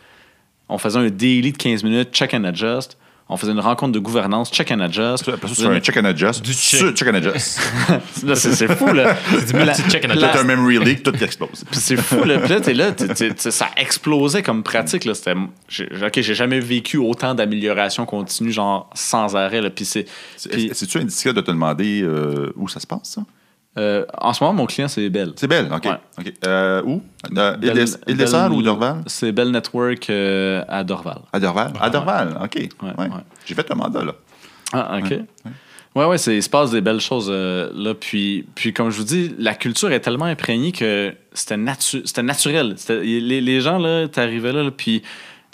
On 0.67 0.79
faisait 0.79 0.97
un 0.97 1.11
daily 1.11 1.51
de 1.51 1.57
15 1.57 1.83
minutes, 1.83 2.11
check 2.11 2.33
and 2.33 2.43
adjust. 2.45 2.97
On 3.29 3.37
faisait 3.37 3.53
une 3.53 3.59
rencontre 3.61 3.93
de 3.93 3.99
gouvernance, 3.99 4.51
check 4.51 4.69
and 4.71 4.81
adjust. 4.81 5.27
Après 5.27 5.47
ça, 5.47 5.55
tu 5.55 5.61
fais 5.61 5.67
un 5.67 5.79
check 5.79 5.95
and 5.97 6.05
adjust. 6.05 6.41
Du 6.43 6.53
check. 6.53 6.79
Sur 6.81 6.91
check 6.91 7.07
and 7.07 7.15
adjust. 7.15 7.59
Là, 8.23 8.35
c'est 8.35 8.53
c'est 8.53 8.67
fou, 8.75 8.87
là. 8.93 9.15
du 9.47 9.53
multi-check 9.53 10.05
and 10.05 10.09
adjust. 10.11 10.31
t'as 10.33 10.41
un 10.41 10.43
memory 10.43 10.77
leak, 10.79 11.03
tout 11.03 11.15
explose. 11.23 11.63
Puis 11.71 11.79
c'est 11.79 11.95
fou, 11.95 12.23
là. 12.25 12.39
Puis 12.39 12.49
là, 12.49 12.59
t'es 12.61 12.73
là, 12.73 12.91
t'es- 12.91 13.07
t'es- 13.07 13.33
t'es- 13.33 13.51
ça 13.51 13.69
explosait 13.77 14.43
comme 14.43 14.61
pratique, 14.61 15.05
là. 15.05 15.15
C'était... 15.15 15.33
j'ai- 15.69 15.87
OK, 16.05 16.19
j'ai 16.21 16.35
jamais 16.35 16.59
vécu 16.59 16.97
autant 16.97 17.33
d'amélioration 17.33 18.05
continue, 18.05 18.51
genre, 18.51 18.89
sans 18.93 19.35
arrêt, 19.35 19.61
là. 19.61 19.69
Puis 19.69 19.85
c'est... 19.85 20.03
Puis, 20.03 20.11
C'est- 20.37 20.73
C'est-tu 20.73 20.97
indiscret 20.99 21.33
de 21.33 21.41
te 21.41 21.49
demander 21.51 22.01
euh, 22.03 22.51
où 22.57 22.67
ça 22.67 22.79
se 22.81 22.87
passe, 22.87 22.99
ça? 23.15 23.21
Euh, 23.77 24.05
en 24.19 24.33
ce 24.33 24.43
moment, 24.43 24.53
mon 24.53 24.65
client, 24.65 24.87
c'est 24.87 25.09
Bell. 25.09 25.33
C'est 25.35 25.47
belle, 25.47 25.67
OK. 25.73 25.85
Ouais. 25.85 26.33
Euh, 26.45 26.81
où? 26.85 27.01
Euh, 27.37 27.57
Bell- 27.57 27.73
Bell- 28.05 28.51
ou 28.51 28.61
Dorval? 28.61 28.97
C'est 29.07 29.31
Bell 29.31 29.49
Network 29.51 30.09
euh, 30.09 30.63
à 30.67 30.83
Dorval. 30.83 31.19
À 31.31 31.39
Dorval? 31.39 31.73
À 31.81 31.89
Dorval, 31.89 32.37
OK. 32.43 32.55
Ouais. 32.55 32.69
ouais. 32.97 33.07
J'ai 33.45 33.55
fait 33.55 33.69
un 33.71 33.75
mandat, 33.75 34.03
là. 34.05 34.13
Ah, 34.73 34.97
OK. 34.99 35.13
Ouais, 35.95 36.17
c'est- 36.17 36.35
il 36.35 36.41
se 36.43 36.49
passe 36.49 36.71
des 36.71 36.81
belles 36.81 36.99
choses 37.01 37.27
euh, 37.31 37.69
là. 37.75 37.93
Puis, 37.93 38.45
puis, 38.55 38.73
comme 38.73 38.89
je 38.89 38.97
vous 38.97 39.03
dis, 39.03 39.35
la 39.37 39.53
culture 39.53 39.91
est 39.91 39.99
tellement 39.99 40.25
imprégnée 40.25 40.71
que 40.71 41.13
c'était 41.33 41.57
natu- 41.57 42.01
c'était 42.05 42.23
naturel. 42.23 42.75
Les, 42.89 43.41
les 43.41 43.61
gens, 43.61 43.77
là, 43.77 44.07
t'arrivais 44.07 44.51
là, 44.53 44.63
là, 44.63 44.71
puis 44.75 45.03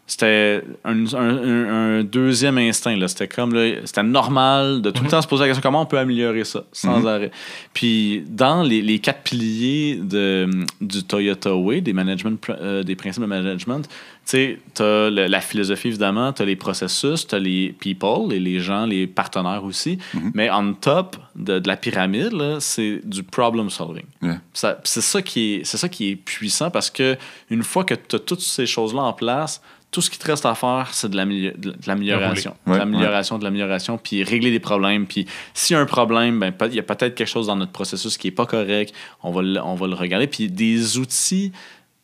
c'était 0.09 0.63
un, 0.85 1.05
un- 1.15 2.03
deuxième 2.03 2.57
instinct. 2.57 2.97
C'était 3.07 3.27
comme, 3.27 3.53
c'était 3.85 4.01
normal 4.03 4.81
de 4.81 4.89
tout 4.89 5.03
le 5.03 5.09
temps 5.09 5.21
se 5.21 5.27
poser 5.27 5.43
la 5.43 5.47
question 5.49 5.61
comment 5.61 5.81
on 5.83 5.85
peut 5.85 5.99
améliorer 5.99 6.43
ça, 6.43 6.63
sans 6.71 6.99
Mhm. 7.01 7.07
arrêt? 7.07 7.31
Puis, 7.73 8.23
dans 8.27 8.63
les, 8.63 8.81
les 8.81 8.97
quatre 8.99 9.21
piliers 9.21 9.99
de, 10.01 10.49
du 10.81 11.03
Toyota 11.03 11.53
Way, 11.55 11.81
des, 11.81 11.93
management, 11.93 12.39
euh, 12.49 12.81
des 12.83 12.95
principes 12.95 13.21
de 13.21 13.27
management, 13.27 13.83
tu 13.87 13.91
sais, 14.25 14.59
t'as 14.73 15.09
le- 15.09 15.27
la 15.27 15.41
philosophie, 15.41 15.89
évidemment, 15.89 16.33
t'as 16.33 16.45
les 16.45 16.55
processus, 16.55 17.27
t'as 17.27 17.39
les 17.39 17.75
people, 17.79 18.33
et 18.33 18.39
les 18.39 18.59
gens, 18.59 18.85
les 18.87 19.05
partenaires 19.07 19.63
aussi. 19.63 19.99
Mais 20.33 20.49
on 20.51 20.73
top 20.73 21.17
de, 21.35 21.59
de 21.59 21.67
la 21.67 21.77
pyramide, 21.77 22.33
c'est 22.59 23.01
du 23.03 23.21
problem 23.23 23.69
solving. 23.69 24.05
Ça- 24.53 24.79
C'est 24.83 25.01
ça, 25.01 25.21
qui 25.21 25.55
est- 25.55 25.63
c'est 25.65 25.77
ça 25.77 25.87
qui 25.89 26.09
est 26.11 26.15
puissant 26.15 26.71
parce 26.71 26.89
que 26.89 27.15
une 27.51 27.63
fois 27.63 27.83
que 27.83 27.93
tu 27.93 28.15
as 28.15 28.19
toutes 28.19 28.41
ces 28.41 28.65
choses-là 28.65 29.01
en 29.01 29.13
place, 29.13 29.61
tout 29.91 30.01
ce 30.01 30.09
qui 30.11 30.19
te 30.19 30.27
reste 30.27 30.45
à 30.45 30.53
faire, 30.53 30.89
c'est 30.91 31.09
de 31.09 31.15
l'amélio- 31.15 31.57
de 31.57 31.73
l'amélioration. 31.87 32.55
De 32.67 32.73
l'amélioration, 32.75 33.39
de 33.39 33.43
l'amélioration, 33.43 33.97
puis 33.97 34.23
régler 34.23 34.51
des 34.51 34.59
problèmes. 34.59 35.07
Puis 35.07 35.25
s'il 35.55 35.73
y 35.73 35.77
a 35.77 35.81
un 35.81 35.85
problème, 35.87 36.39
ben, 36.39 36.53
il 36.67 36.75
y 36.75 36.79
a 36.79 36.83
peut-être 36.83 37.15
quelque 37.15 37.27
chose 37.27 37.47
dans 37.47 37.55
notre 37.55 37.71
processus 37.71 38.15
qui 38.17 38.27
n'est 38.27 38.31
pas 38.31 38.45
correct. 38.45 38.93
On 39.23 39.31
va, 39.31 39.41
le, 39.41 39.59
on 39.63 39.73
va 39.75 39.87
le 39.87 39.95
regarder. 39.95 40.27
Puis 40.27 40.47
des 40.49 40.97
outils 40.99 41.51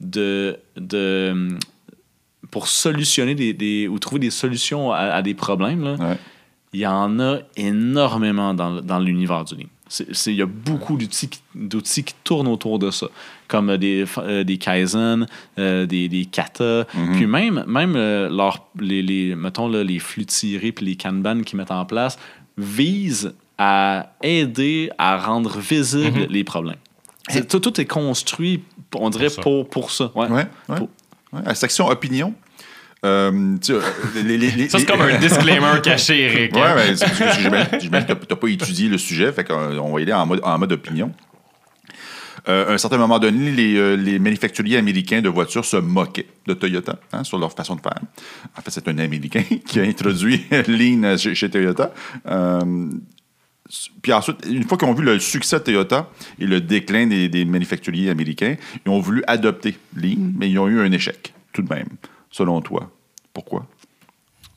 de, 0.01 0.57
de, 0.77 1.57
pour 2.51 2.67
solutionner 2.67 3.35
des, 3.35 3.53
des- 3.53 3.87
ou 3.87 3.99
trouver 3.99 4.19
des 4.19 4.31
solutions 4.31 4.91
à, 4.91 4.97
à 4.97 5.21
des 5.21 5.33
problèmes, 5.35 5.83
là, 5.83 5.93
Ouais. 5.99 6.17
il 6.73 6.79
y 6.79 6.87
en 6.87 7.19
a 7.19 7.37
énormément 7.55 8.53
dans, 8.53 8.81
dans 8.81 8.99
l'univers 8.99 9.45
du 9.45 9.55
Lean. 9.55 9.67
Il 10.27 10.33
y 10.33 10.41
a 10.41 10.45
beaucoup 10.47 10.97
d'outils 10.97 11.29
qui, 12.03 12.15
tournent 12.23 12.47
autour 12.47 12.79
de 12.79 12.89
ça, 12.89 13.07
comme 13.47 13.69
euh, 13.69 13.77
des, 13.77 14.03
euh, 14.17 14.43
des 14.43 14.57
Kaizen, 14.57 15.27
euh, 15.59 15.85
des, 15.85 16.09
des 16.09 16.25
kata, 16.25 16.87
Mhm. 16.95 17.15
puis 17.15 17.27
même, 17.27 17.63
même 17.67 17.95
euh, 17.95 18.27
leur, 18.29 18.65
les, 18.79 19.01
les, 19.03 19.35
mettons, 19.35 19.67
là, 19.67 19.83
les 19.83 19.99
flux 19.99 20.25
tirés 20.25 20.71
puis 20.71 20.85
les 20.85 20.95
Kanban 20.95 21.41
qu'ils 21.43 21.57
mettent 21.57 21.69
en 21.71 21.85
place 21.85 22.17
visent 22.57 23.33
à 23.57 24.11
aider 24.23 24.89
à 24.97 25.17
rendre 25.17 25.59
visibles 25.59 26.21
Mhm. 26.21 26.27
les 26.29 26.43
problèmes. 26.43 26.77
Tout, 27.47 27.59
tout 27.59 27.79
est 27.79 27.85
construit, 27.85 28.63
on 28.95 29.09
dirait, 29.09 29.29
ça. 29.29 29.41
pour, 29.41 29.69
pour 29.69 29.91
ça. 29.91 30.11
Ouais. 30.15 30.27
Ouais, 30.29 30.47
ouais. 30.69 30.77
Pour- 30.77 30.89
Ouais. 31.33 31.41
La 31.45 31.55
section 31.55 31.87
opinion. 31.87 32.33
Euh, 33.05 33.57
tu 33.61 33.73
sais, 33.73 34.23
les- 34.23 34.37
les- 34.37 34.51
les- 34.51 34.69
Ça, 34.69 34.79
c'est 34.79 34.85
comme 34.85 35.01
un 35.01 35.17
disclaimer 35.19 35.81
caché, 35.83 36.21
Eric. 36.23 36.57
Hein. 36.57 36.75
ouais, 36.75 36.95
c'est- 36.95 37.07
c'est- 37.07 37.41
j'imagine 37.41 37.79
j'imagine 37.79 38.07
que 38.07 38.13
tu 38.13 38.27
n'as 38.29 38.35
pas 38.35 38.47
étudié 38.49 38.89
le 38.89 38.97
sujet, 38.97 39.31
fait 39.31 39.43
qu'on 39.43 39.93
va 39.93 39.99
y 39.99 40.03
aller 40.03 40.13
en 40.13 40.25
mode, 40.25 40.41
en 40.43 40.57
mode 40.59 40.71
opinion. 40.73 41.11
Euh, 42.47 42.69
à 42.69 42.73
un 42.73 42.77
certain 42.77 42.97
moment 42.97 43.17
donné, 43.17 43.51
les, 43.51 43.75
euh, 43.75 43.95
les 43.95 44.19
manufacturiers 44.19 44.77
américains 44.77 45.19
de 45.21 45.29
voitures 45.29 45.65
se 45.65 45.77
moquaient 45.77 46.27
de 46.45 46.53
Toyota 46.53 46.99
hein, 47.11 47.23
sur 47.23 47.39
leur 47.39 47.51
façon 47.53 47.75
de 47.75 47.81
faire. 47.81 47.97
En 48.55 48.61
fait, 48.61 48.69
c'est 48.69 48.87
un 48.87 48.97
Américain 48.99 49.41
qui 49.65 49.79
a 49.79 49.83
introduit 49.83 50.43
Lean 50.67 51.17
chez, 51.17 51.33
chez 51.33 51.49
Toyota. 51.49 51.91
Euh, 52.27 52.89
puis 54.03 54.13
ensuite, 54.13 54.45
une 54.47 54.63
fois 54.63 54.77
qu'ils 54.77 54.87
ont 54.87 54.93
vu 54.93 55.03
le 55.03 55.17
succès 55.19 55.57
de 55.57 55.63
Toyota 55.63 56.07
et 56.37 56.45
le 56.45 56.61
déclin 56.61 57.07
des, 57.07 57.29
des 57.29 57.45
manufacturiers 57.45 58.11
américains, 58.11 58.57
ils 58.85 58.89
ont 58.91 58.99
voulu 58.99 59.23
adopter 59.25 59.75
Lean, 59.95 60.33
mais 60.37 60.47
ils 60.51 60.59
ont 60.59 60.67
eu 60.67 60.79
un 60.81 60.91
échec. 60.91 61.33
tout 61.51 61.63
de 61.63 61.73
même, 61.73 61.87
selon 62.29 62.61
toi. 62.61 62.91
Pourquoi? 63.35 63.67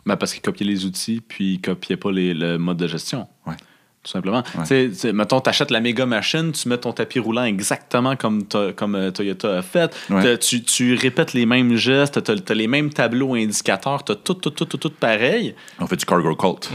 Ben, 0.07 0.17
parce 0.17 0.33
qu'ils 0.33 0.41
copiaient 0.41 0.65
les 0.65 0.87
outils, 0.87 1.21
puis 1.21 1.55
ils 1.55 1.61
copiaient 1.61 1.99
pas 1.99 2.11
les- 2.11 2.33
le 2.33 2.57
mode 2.57 2.79
de 2.79 2.87
gestion. 2.87 3.27
Ouais. 3.47 3.55
Tout 4.03 4.13
simplement. 4.13 4.39
Ouais. 4.55 4.63
Tu 4.63 4.67
sais, 4.67 4.89
tu 4.89 4.95
sais, 4.95 5.13
mettons, 5.13 5.41
tu 5.41 5.51
achètes 5.51 5.71
la 5.71 5.81
méga 5.81 6.07
machine, 6.07 6.53
tu 6.53 6.69
mets 6.69 6.79
ton 6.79 6.93
tapis 6.93 7.19
roulant 7.19 7.45
exactement 7.45 8.17
comme, 8.17 8.45
comme 8.77 8.95
euh, 8.95 9.11
Toyota 9.11 9.59
a 9.59 9.63
fait. 9.63 9.95
Ouais. 10.09 10.39
Tu, 10.39 10.63
tu 10.63 10.95
répètes 10.95 11.35
les 11.35 11.45
mêmes 11.45 11.75
gestes, 11.77 12.23
tu 12.25 12.31
as, 12.31 12.55
les 12.55 12.69
mêmes 12.69 12.89
tableaux 12.91 13.35
indicateurs, 13.35 14.03
tu 14.05 14.13
as 14.13 14.15
tout, 14.15 14.35
tout, 14.35 14.51
tout, 14.51 14.65
tout, 14.65 14.79
tout 14.79 14.91
pareil. 14.91 15.55
On 15.81 15.87
fait 15.87 15.97
du 15.97 16.07
cargo 16.07 16.35
cult. 16.37 16.71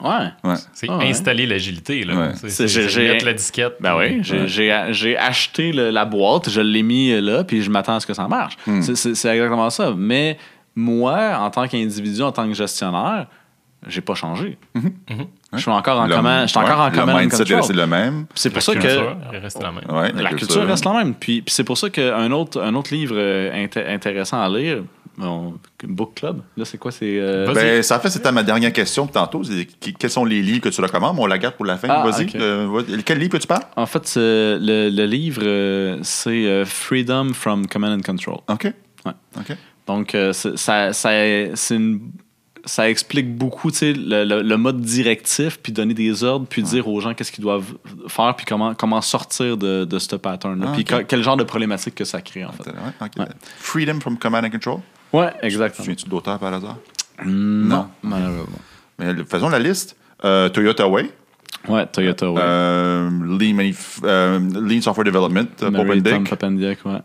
Ouais. 0.00 0.28
Ouais. 0.44 0.54
C'est 0.72 0.86
Ah 0.88 0.98
ouais. 0.98 1.08
installer 1.10 1.44
l'agilité. 1.46 2.04
Là. 2.04 2.30
Ouais. 2.30 2.50
J'ai- 2.66 3.08
mettre 3.08 3.24
la 3.26 3.34
disquette. 3.34 3.74
Ben 3.80 3.98
oui, 3.98 4.20
j'ai, 4.22 4.42
Ouais. 4.42 4.46
j'ai- 4.48 4.86
j'ai 4.92 5.16
acheté 5.18 5.72
le- 5.72 5.90
la 5.90 6.04
boîte, 6.04 6.48
je 6.48 6.60
l'ai 6.60 6.84
mis 6.84 7.20
là, 7.20 7.42
puis 7.42 7.60
je 7.62 7.68
m'attends 7.70 7.96
à 7.96 8.00
ce 8.00 8.06
que 8.06 8.14
ça 8.14 8.28
marche. 8.28 8.56
C'est, 8.80 8.94
c'est- 8.96 9.14
c'est 9.16 9.28
exactement 9.28 9.68
ça. 9.70 9.92
Mais 9.96 10.38
moi, 10.78 11.36
en 11.40 11.50
tant 11.50 11.66
qu'individu, 11.68 12.22
en 12.22 12.32
tant 12.32 12.46
que 12.46 12.54
gestionnaire, 12.54 13.26
j'ai 13.86 14.00
pas 14.00 14.14
changé. 14.14 14.58
Je 15.52 15.58
suis 15.58 15.70
encore 15.70 16.00
en 16.00 16.06
Le- 16.06 16.14
command, 16.14 16.42
je 16.42 16.46
suis 16.48 16.58
encore 16.58 16.78
ouais, 16.80 16.86
en 16.86 16.90
command 16.90 17.08
Le 17.08 17.14
and 17.14 17.18
mindset 17.20 17.42
est 17.44 17.72
le 17.72 17.86
même. 17.86 18.26
C'est 18.34 18.50
pour 18.50 18.56
La 18.58 18.60
ça 18.62 18.74
que 18.74 18.78
culture, 18.80 19.16
elle 19.32 19.38
reste 19.40 19.62
la 19.62 19.72
même. 19.72 19.84
Ouais, 19.88 20.12
la 20.12 20.30
culture 20.34 20.66
reste 20.66 20.84
la 20.84 20.92
même. 20.92 21.14
Puis, 21.14 21.42
puis 21.42 21.54
c'est 21.54 21.64
pour 21.64 21.78
ça 21.78 21.88
qu'un 21.90 22.30
autre, 22.32 22.60
un 22.60 22.74
autre 22.74 22.92
livre 22.94 23.14
euh, 23.16 23.52
inté- 23.66 23.86
intéressant 23.88 24.42
à 24.42 24.48
lire, 24.48 24.82
bon, 25.16 25.54
Book 25.84 26.14
Club, 26.16 26.42
là, 26.56 26.64
c'est 26.64 26.76
quoi? 26.76 26.90
C'est. 26.92 27.18
euh, 27.20 27.44
Vas-y. 27.46 27.54
Ben, 27.54 27.82
ça 27.82 27.98
fait, 28.00 28.10
c'était 28.10 28.32
ma 28.32 28.42
dernière 28.42 28.72
question 28.72 29.06
de 29.06 29.12
tantôt. 29.12 29.42
Quels 29.98 30.10
sont 30.10 30.24
les 30.24 30.42
livres 30.42 30.60
que 30.60 30.68
tu 30.70 30.80
recommandes? 30.80 31.16
On 31.18 31.26
la 31.26 31.38
garde 31.38 31.54
pour 31.54 31.64
la 31.64 31.76
fin. 31.78 31.88
Ah, 31.88 32.04
Vas-y. 32.04 32.28
Euh, 32.34 32.66
vas- 32.70 32.82
quel 33.04 33.18
livre 33.18 33.30
que 33.32 33.36
tu 33.38 33.46
parles? 33.46 33.62
En 33.76 33.86
fait, 33.86 34.12
le, 34.16 34.90
le 34.90 35.04
livre, 35.06 35.98
c'est 36.02 36.64
Freedom 36.66 37.32
from 37.32 37.66
Command 37.68 37.92
and 37.98 38.02
Control. 38.04 38.38
OK. 38.48 38.64
Ouais. 39.06 39.12
OK. 39.38 39.56
Donc, 39.88 40.14
euh, 40.14 40.32
ça, 40.32 40.92
ça, 40.92 40.92
c'est 41.54 41.74
une- 41.74 42.12
ça 42.64 42.90
explique 42.90 43.34
beaucoup 43.36 43.70
le, 43.80 44.24
le- 44.24 44.42
le 44.42 44.56
mode 44.58 44.80
directif, 44.82 45.58
puis 45.62 45.72
donner 45.72 45.94
des 45.94 46.22
ordres, 46.22 46.46
puis 46.48 46.62
dire 46.62 46.86
aux 46.86 47.00
gens 47.00 47.14
qu'est-ce 47.14 47.32
qu'ils 47.32 47.42
doivent 47.42 47.72
faire, 48.08 48.34
puis 48.36 48.44
comment, 48.46 48.74
comment 48.74 49.00
sortir 49.00 49.56
de, 49.56 49.84
de 49.86 49.98
ce 49.98 50.14
pattern-là, 50.16 50.66
Ah, 50.68 50.72
puis 50.74 50.84
quel 50.84 51.22
genre 51.22 51.36
de 51.38 51.44
problématique 51.44 51.94
que 51.94 52.04
ça 52.04 52.20
crée, 52.20 52.44
en 52.44 52.52
fait. 52.52 52.68
Ouais. 52.68 53.26
Freedom 53.58 53.98
from 54.00 54.18
Command 54.18 54.44
and 54.44 54.50
Control? 54.50 54.80
Tu 55.40 55.46
exactement. 55.46 55.86
viens-tu 55.86 56.04
de 56.04 56.10
l'auteur 56.10 56.38
par 56.38 56.52
hasard? 56.52 56.76
Non, 57.24 57.88
malheureusement. 58.02 58.58
Mais 58.98 59.14
faisons 59.28 59.48
la 59.48 59.58
liste. 59.58 59.96
Euh, 60.24 60.48
Toyota 60.50 60.86
Way, 60.86 61.10
Ouais, 61.68 61.86
Toyota, 61.86 62.30
ouais. 62.30 62.40
euh, 62.42 63.08
Lean, 63.10 63.56
euh, 64.04 64.38
Lean 64.60 64.80
Software 64.82 65.04
Development, 65.04 65.48
Mary. 65.70 66.02
Tom 66.02 66.24
ouais. 66.84 66.98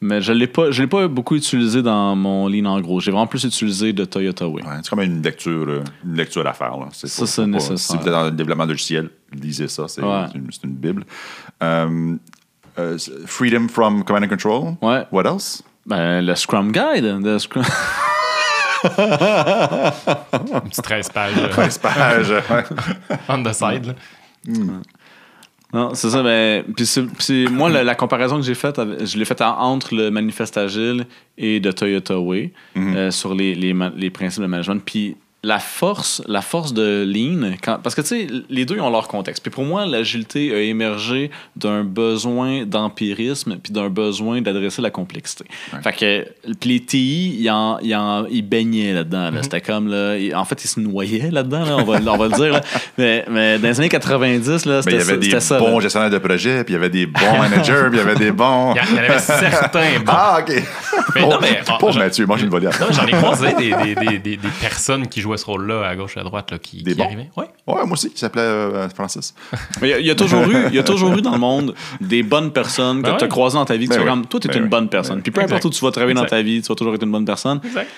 Mais 0.00 0.20
je 0.20 0.32
ne 0.32 0.38
l'ai 0.38 0.46
pas, 0.46 0.70
je 0.70 0.80
l'ai 0.82 0.86
pas 0.86 1.08
beaucoup 1.08 1.34
utilisé 1.34 1.82
dans 1.82 2.14
mon 2.14 2.46
lean 2.48 2.66
en 2.66 2.80
gros. 2.80 3.00
J'ai 3.00 3.10
vraiment 3.10 3.26
plus 3.26 3.42
utilisé 3.42 3.92
de 3.92 4.04
Toyota 4.04 4.46
Way. 4.46 4.62
Ouais, 4.62 4.68
c'est 4.82 4.90
comme 4.90 5.00
une 5.00 5.20
lecture, 5.22 5.66
euh, 5.68 5.82
une 6.04 6.14
lecture 6.14 6.46
à 6.46 6.52
faire. 6.52 6.76
Là. 6.78 6.86
C'est 6.92 7.08
Ça, 7.08 7.22
pas- 7.22 7.26
c'est 7.26 7.42
pas- 7.42 7.46
nécessaire. 7.48 7.78
Si 7.78 7.96
vous 7.96 8.02
êtes 8.06 8.12
dans 8.12 8.24
le 8.24 8.30
développement 8.30 8.64
logiciel, 8.64 9.10
lisez 9.32 9.66
ça. 9.66 9.88
C'est 9.88 10.00
Ouais. 10.02 10.26
c'est 10.52 10.64
une, 10.64 10.72
bible. 10.74 11.04
Euh, 11.62 12.14
euh, 12.78 12.96
freedom 13.26 13.66
from 13.66 14.04
Command 14.04 14.22
and 14.24 14.28
Control? 14.28 14.74
Ouais. 14.80 15.04
What 15.10 15.24
else? 15.24 15.62
Ben, 15.84 16.24
le 16.24 16.34
Scrum 16.36 16.70
Guide. 16.70 17.04
le 17.04 17.38
Scrum- 17.38 17.64
Une 18.84 20.60
petite 20.70 20.84
13 20.84 21.08
pages 21.10 21.32
euh, 21.38 21.48
13 21.48 21.78
pages. 21.78 22.32
on 23.28 23.42
the 23.42 23.52
side. 23.52 23.86
là. 23.86 23.94
Non, 25.74 25.90
c'est 25.94 26.08
ça. 26.10 26.22
Ben, 26.22 26.64
puis 26.74 27.46
moi, 27.50 27.68
la, 27.68 27.84
la 27.84 27.94
comparaison 27.94 28.36
que 28.36 28.42
j'ai 28.42 28.54
faite, 28.54 28.80
je 29.04 29.18
l'ai 29.18 29.24
faite 29.26 29.42
en- 29.42 29.58
entre 29.58 29.94
le 29.94 30.10
Manifeste 30.10 30.56
Agile 30.56 31.06
et 31.36 31.60
de 31.60 31.70
Toyota 31.72 32.18
Way 32.18 32.52
euh, 32.76 33.10
sur 33.10 33.34
les, 33.34 33.54
les, 33.54 33.74
les 33.96 34.08
principes 34.10 34.42
de 34.42 34.46
management. 34.48 34.80
Puis 34.84 35.16
la 35.44 35.60
force, 35.60 36.20
la 36.26 36.42
force 36.42 36.74
de 36.74 37.04
Lean, 37.06 37.52
quand, 37.62 37.78
parce 37.80 37.94
que 37.94 38.00
tu 38.00 38.08
sais, 38.08 38.26
les 38.50 38.64
deux 38.64 38.74
ils 38.74 38.80
ont 38.80 38.90
leur 38.90 39.06
contexte. 39.06 39.40
Puis 39.42 39.52
pour 39.52 39.62
moi, 39.64 39.86
l'agilité 39.86 40.52
a 40.52 40.58
émergé 40.60 41.30
d'un 41.54 41.84
besoin 41.84 42.64
d'empirisme 42.66 43.56
puis 43.62 43.72
d'un 43.72 43.88
besoin 43.88 44.40
d'adresser 44.42 44.82
la 44.82 44.90
complexité. 44.90 45.44
Fait 45.82 45.92
que 45.92 46.54
puis 46.58 46.70
les 46.70 46.80
TI, 46.80 47.36
ils, 47.40 47.50
en, 47.50 47.78
ils, 47.78 47.94
en- 47.94 48.26
ils 48.26 48.42
baignaient 48.42 48.92
là-dedans. 48.94 49.30
là. 49.30 49.42
C'était 49.44 49.60
comme, 49.60 49.86
là, 49.88 50.16
en 50.34 50.44
fait, 50.44 50.64
ils 50.64 50.68
se 50.68 50.80
noyaient 50.80 51.30
là-dedans, 51.30 51.64
là, 51.64 51.76
on, 51.78 51.84
va, 51.84 52.00
on 52.12 52.16
va 52.16 52.26
le 52.28 52.34
dire. 52.34 52.52
là. 52.54 52.60
Mais, 52.98 53.24
mais 53.30 53.58
dans 53.60 53.68
les 53.68 53.78
années 53.78 53.88
90, 53.88 54.66
là, 54.66 54.80
Ben, 54.80 54.80
il 54.80 54.82
c'était 54.82 54.90
y 54.90 54.94
avait 54.96 55.04
ça. 55.04 55.16
des 55.18 55.24
c'était 55.26 55.40
ça, 55.40 55.58
bons 55.60 55.78
gestionnaires 55.78 56.10
de 56.10 56.18
projet, 56.18 56.64
puis 56.64 56.74
il 56.74 56.76
y 56.76 56.78
avait 56.80 56.88
des 56.90 57.06
bons 57.06 57.38
managers, 57.38 57.84
puis 57.90 57.92
il 57.92 57.96
y 57.98 58.00
avait 58.00 58.16
des 58.16 58.32
bons. 58.32 58.74
Il 58.74 58.78
y 58.78 58.80
en 58.80 58.84
il 58.90 58.96
y 58.96 58.98
en 58.98 59.02
avait 59.10 59.18
certains 59.20 59.98
bons. 60.04 60.12
Ah, 60.12 60.40
OK. 60.40 60.62
Mais 61.14 61.20
non, 61.20 61.38
mais, 61.40 61.60
ah, 61.68 61.76
pauvre 61.78 61.92
j'en- 61.92 62.00
Mathieu, 62.00 62.26
mange 62.26 62.42
une 62.42 62.48
volée. 62.48 62.68
J'en 62.90 63.06
ai 63.06 63.12
croisé 63.12 63.52
des, 63.56 63.70
des, 63.72 63.94
des, 63.94 64.18
des, 64.18 64.36
des 64.36 64.48
personnes 64.60 65.06
qui 65.06 65.20
jouaient 65.28 65.36
ce 65.38 65.44
rôle-là 65.46 65.86
à 65.86 65.94
gauche 65.96 66.16
et 66.16 66.20
à 66.20 66.24
droite 66.24 66.50
là, 66.50 66.58
qui, 66.58 66.82
Des 66.82 66.92
qui 66.92 66.96
bons? 66.98 67.04
arrivaient. 67.04 67.30
Oui. 67.36 67.44
Ouais, 67.66 67.84
moi 67.84 67.92
aussi, 67.92 68.10
il 68.14 68.18
s'appelait 68.18 68.42
euh, 68.42 68.88
Francis. 68.88 69.34
Mais 69.82 69.88
Il 69.88 69.90
y, 69.90 69.94
a- 69.94 69.98
il 70.00 70.06
y 70.06 70.10
a 70.10 70.14
toujours 70.14 70.42
eu, 70.48 70.56
il 70.68 70.74
y 70.74 70.78
a 70.78 70.82
toujours 70.82 71.16
eu 71.16 71.20
dans 71.22 71.32
le 71.32 71.38
monde 71.38 71.74
des 72.00 72.22
bonnes 72.22 72.50
personnes 72.52 73.02
que 73.02 73.10
Ben 73.10 73.16
tu 73.16 73.24
as 73.24 73.26
ouais. 73.26 73.28
croisées 73.28 73.56
dans 73.58 73.64
ta 73.64 73.76
vie. 73.76 73.84
Que 73.86 73.90
Ben 73.90 73.96
tu 73.96 74.00
fais 74.02 74.08
oui. 74.08 74.14
comme, 74.16 74.26
toi, 74.26 74.40
tu 74.40 74.48
es 74.48 74.50
Ben 74.50 74.56
une 74.58 74.64
oui. 74.64 74.70
bonne 74.70 74.88
personne. 74.88 75.16
Ben. 75.16 75.22
Puis 75.22 75.32
peu 75.32 75.40
importe 75.42 75.64
où 75.66 75.70
tu 75.70 75.84
vas 75.84 75.90
travailler 75.90 76.14
dans 76.14 76.22
Exact. 76.24 76.36
ta 76.36 76.42
vie, 76.42 76.62
tu 76.62 76.68
vas 76.68 76.74
toujours 76.74 76.94
être 76.94 77.02
une 77.04 77.12
bonne 77.12 77.24
personne. 77.26 77.60
Exact. 77.64 77.88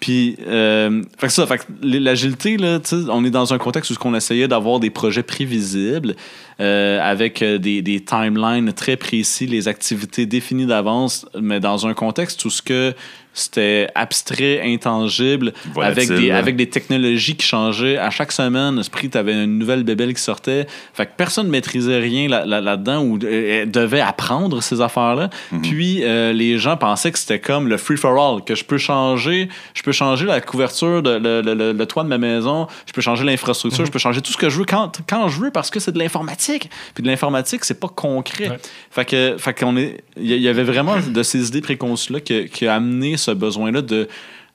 Puis, 0.00 0.36
euh, 0.46 1.02
fait 1.18 1.26
que 1.26 1.32
ça, 1.32 1.44
fait 1.44 1.58
que 1.58 1.64
l'agilité, 1.82 2.56
là, 2.56 2.78
tu 2.78 2.90
sais, 2.90 3.08
on 3.10 3.24
est 3.24 3.30
dans 3.30 3.52
un 3.52 3.58
contexte 3.58 3.90
où 3.90 3.94
on 4.04 4.14
essayait 4.14 4.46
d'avoir 4.46 4.78
des 4.78 4.90
projets 4.90 5.24
prévisibles 5.24 6.14
euh, 6.60 7.00
avec 7.02 7.42
euh, 7.42 7.58
des, 7.58 7.82
des 7.82 7.98
timelines 8.04 8.72
très 8.72 8.96
précis, 8.96 9.48
les 9.48 9.66
activités 9.66 10.24
définies 10.24 10.66
d'avance, 10.66 11.26
mais 11.40 11.58
dans 11.58 11.88
un 11.88 11.94
contexte 11.94 12.44
où 12.44 12.50
ce 12.50 12.62
que 12.62 12.94
c'était 13.40 13.88
abstrait, 13.94 14.60
intangible, 14.64 15.52
Volatile, 15.74 16.02
avec 16.12 16.20
des, 16.20 16.28
là. 16.28 16.36
avec 16.38 16.56
des 16.56 16.68
technologies 16.68 17.36
qui 17.36 17.46
changeaient. 17.46 17.96
À 17.98 18.10
chaque 18.10 18.32
semaine, 18.32 18.78
Esprit, 18.78 19.10
tu 19.10 19.18
avais 19.18 19.32
une 19.44 19.58
nouvelle 19.58 19.84
bébelle 19.84 20.14
qui 20.14 20.22
sortait. 20.22 20.66
Fait 20.94 21.06
que 21.06 21.12
personne 21.16 21.46
ne 21.46 21.50
maîtrisait 21.52 21.98
rien 21.98 22.28
là- 22.28 22.44
là- 22.46 22.60
là-dedans 22.60 23.02
ou 23.02 23.18
euh, 23.22 23.66
devait 23.66 24.00
apprendre 24.00 24.62
ces 24.62 24.80
affaires-là. 24.80 25.30
Mhm. 25.52 25.62
Puis 25.62 26.00
euh, 26.04 26.32
les 26.32 26.58
gens 26.58 26.76
pensaient 26.76 27.12
que 27.12 27.18
c'était 27.18 27.40
comme 27.40 27.68
le 27.68 27.76
free-for-all, 27.76 28.44
que 28.44 28.54
je 28.54 28.64
peux 28.64 28.78
changer, 28.78 29.48
je 29.74 29.82
peux 29.82 29.92
changer 29.92 30.26
la 30.26 30.40
couverture, 30.40 31.02
de, 31.02 31.10
le, 31.18 31.40
le- 31.42 31.54
le- 31.54 31.72
le 31.72 31.86
toit 31.86 32.02
de 32.04 32.08
ma 32.08 32.18
maison, 32.18 32.66
je 32.86 32.92
peux 32.92 33.00
changer 33.00 33.24
l'infrastructure, 33.24 33.80
Mhm. 33.80 33.86
je 33.86 33.92
peux 33.92 33.98
changer 33.98 34.20
tout 34.20 34.32
ce 34.32 34.36
que 34.36 34.48
je 34.48 34.58
veux 34.58 34.64
quand, 34.64 35.00
quand 35.08 35.28
je 35.28 35.40
veux 35.40 35.50
parce 35.50 35.70
que 35.70 35.80
c'est 35.80 35.92
de 35.92 35.98
l'informatique. 35.98 36.70
Puis 36.94 37.02
de 37.02 37.08
l'informatique, 37.08 37.64
c'est 37.64 37.78
pas 37.78 37.88
concret. 37.88 38.48
Ouais. 38.50 38.58
Fait 38.90 39.04
que, 39.04 39.36
fait 39.38 39.54
qu'on 39.54 39.76
est, 39.76 40.02
il 40.16 40.32
y, 40.32 40.38
y 40.38 40.48
avait 40.48 40.64
vraiment 40.64 40.96
de 40.98 41.22
ces 41.22 41.48
idées 41.48 41.60
préconçues-là 41.60 42.20
qui, 42.20 42.46
qui 42.46 42.66
a 42.66 42.74
amené 42.74 43.16
ce 43.16 43.27
besoin-là 43.34 43.82
de, 43.82 44.08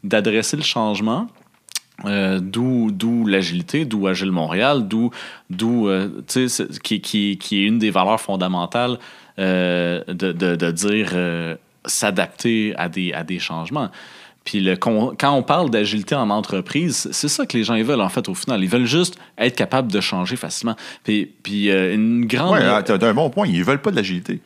d'adresser 0.03 0.57
le 0.57 0.63
changement. 0.63 1.27
Euh, 2.05 2.39
d'où, 2.41 3.25
l'agilité, 3.27 3.85
d'où 3.85 4.07
Agile 4.07 4.31
Montréal, 4.31 4.87
d'où, 4.87 5.11
euh, 5.87 6.09
qui, 6.83 7.01
qui, 7.01 7.37
qui 7.37 7.63
est 7.63 7.67
une 7.67 7.77
des 7.77 7.91
valeurs 7.91 8.19
fondamentales 8.19 8.97
euh, 9.37 10.03
de, 10.07 10.31
de, 10.31 10.55
de 10.55 10.71
dire 10.71 11.09
euh, 11.13 11.55
s'adapter 11.85 12.73
à 12.77 12.89
des, 12.89 13.13
à 13.13 13.23
des 13.23 13.39
changements. 13.39 13.89
Puis 14.43 14.59
le, 14.59 14.75
quand 14.75 15.13
on 15.21 15.43
parle 15.43 15.69
d'agilité 15.69 16.15
en 16.15 16.29
entreprise, 16.29 17.07
c'est 17.11 17.29
ça 17.29 17.45
que 17.45 17.55
les 17.55 17.63
gens 17.63 17.81
veulent 17.81 18.01
en 18.01 18.09
fait 18.09 18.27
au 18.27 18.33
final. 18.35 18.61
Ils 18.61 18.69
veulent 18.69 18.85
juste 18.85 19.15
être 19.37 19.55
capables 19.55 19.91
de 19.91 20.01
changer 20.01 20.35
facilement. 20.35 20.75
Puis, 21.03 21.31
puis 21.43 21.69
euh, 21.69 21.93
une 21.93 22.25
grande... 22.25 22.59
T'as 22.85 23.07
un 23.07 23.13
bon 23.13 23.29
point. 23.29 23.47
Ils 23.47 23.63
veulent 23.63 23.81
pas 23.81 23.91
de 23.91 23.95
l'agilité. 23.95 24.41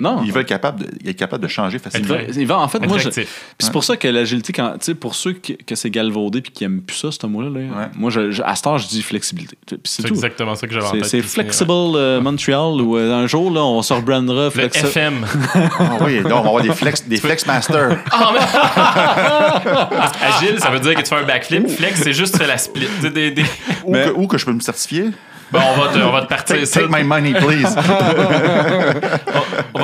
Non, 0.00 0.22
Ils 0.24 0.32
veulent 0.32 0.44
capable 0.44 0.80
de- 0.84 1.08
être 1.10 1.16
capable 1.16 1.42
de 1.42 1.48
changer 1.48 1.78
facilement. 1.78 2.16
ils 2.28 2.46
veulent- 2.46 2.56
en 2.56 2.68
fait, 2.68 2.80
moi, 2.86 2.98
je- 2.98 3.10
c'est 3.10 3.72
pour 3.72 3.84
ça 3.84 3.96
que 3.96 4.08
l'agilité, 4.08 4.52
quand, 4.52 4.70
tu 4.72 4.78
sais, 4.86 4.94
pour 4.94 5.14
ceux 5.14 5.32
qui- 5.32 5.56
que 5.56 5.74
c'est 5.74 5.90
galvaudé 5.90 6.40
puis 6.42 6.50
qui 6.52 6.64
aiment 6.64 6.80
plus 6.82 6.96
ça, 6.96 7.08
ce 7.12 7.26
mot-là, 7.26 7.48
là, 7.50 7.60
Ouais. 7.60 7.88
moi, 7.96 8.10
je, 8.10 8.30
je- 8.32 8.42
à 8.42 8.54
ce 8.56 8.62
temps, 8.62 8.78
je 8.78 8.88
dis 8.88 9.02
flexibilité. 9.02 9.56
C'est 9.68 9.78
C'est 9.84 10.02
tout. 10.08 10.14
exactement 10.14 10.54
ça 10.54 10.66
que 10.66 10.72
j'avais 10.74 10.86
en 10.86 10.90
C'est, 10.92 10.98
tête. 10.98 11.06
c'est 11.08 11.22
Flexible 11.22 11.70
euh, 11.72 12.20
Montreal 12.20 12.80
où 12.80 12.96
euh, 12.96 13.12
un 13.14 13.26
jour, 13.26 13.50
là, 13.52 13.60
on 13.62 13.80
se 13.82 13.92
rebrandera 13.92 14.48
ouais. 14.48 14.52
Le 14.54 14.68
Flexi- 14.68 14.84
FM. 14.86 15.24
Ah 15.54 15.98
oui, 16.00 16.20
donc 16.22 16.32
on 16.32 16.40
va 16.42 16.48
avoir 16.48 16.62
des 16.62 16.72
flex, 16.72 17.06
des 17.06 17.16
flex 17.18 17.46
masters. 17.46 17.98
Agile, 20.22 20.58
ça 20.58 20.70
veut 20.70 20.80
dire 20.80 20.94
que 20.94 21.02
tu 21.02 21.08
fais 21.08 21.16
un 21.16 21.22
backflip. 21.24 21.68
Flex, 21.68 22.02
c'est 22.02 22.12
juste 22.12 22.38
la 22.44 22.58
split. 22.58 22.88
Des- 23.02 23.10
des- 23.10 23.30
des- 23.30 23.44
Où, 23.84 23.92
que, 23.92 24.10
où 24.10 24.26
que 24.26 24.38
je 24.38 24.44
peux 24.44 24.52
me 24.52 24.60
certifier? 24.60 25.10
Bon, 25.50 25.60
on 25.76 25.80
va 25.82 25.88
te, 25.92 25.98
on 25.98 26.10
va 26.12 26.22
te 26.22 26.28
partir 26.28 26.56
Take, 26.56 26.66
ça. 26.66 26.80
take 26.80 26.90
my 26.90 27.04
money, 27.04 27.34
please. 27.34 27.68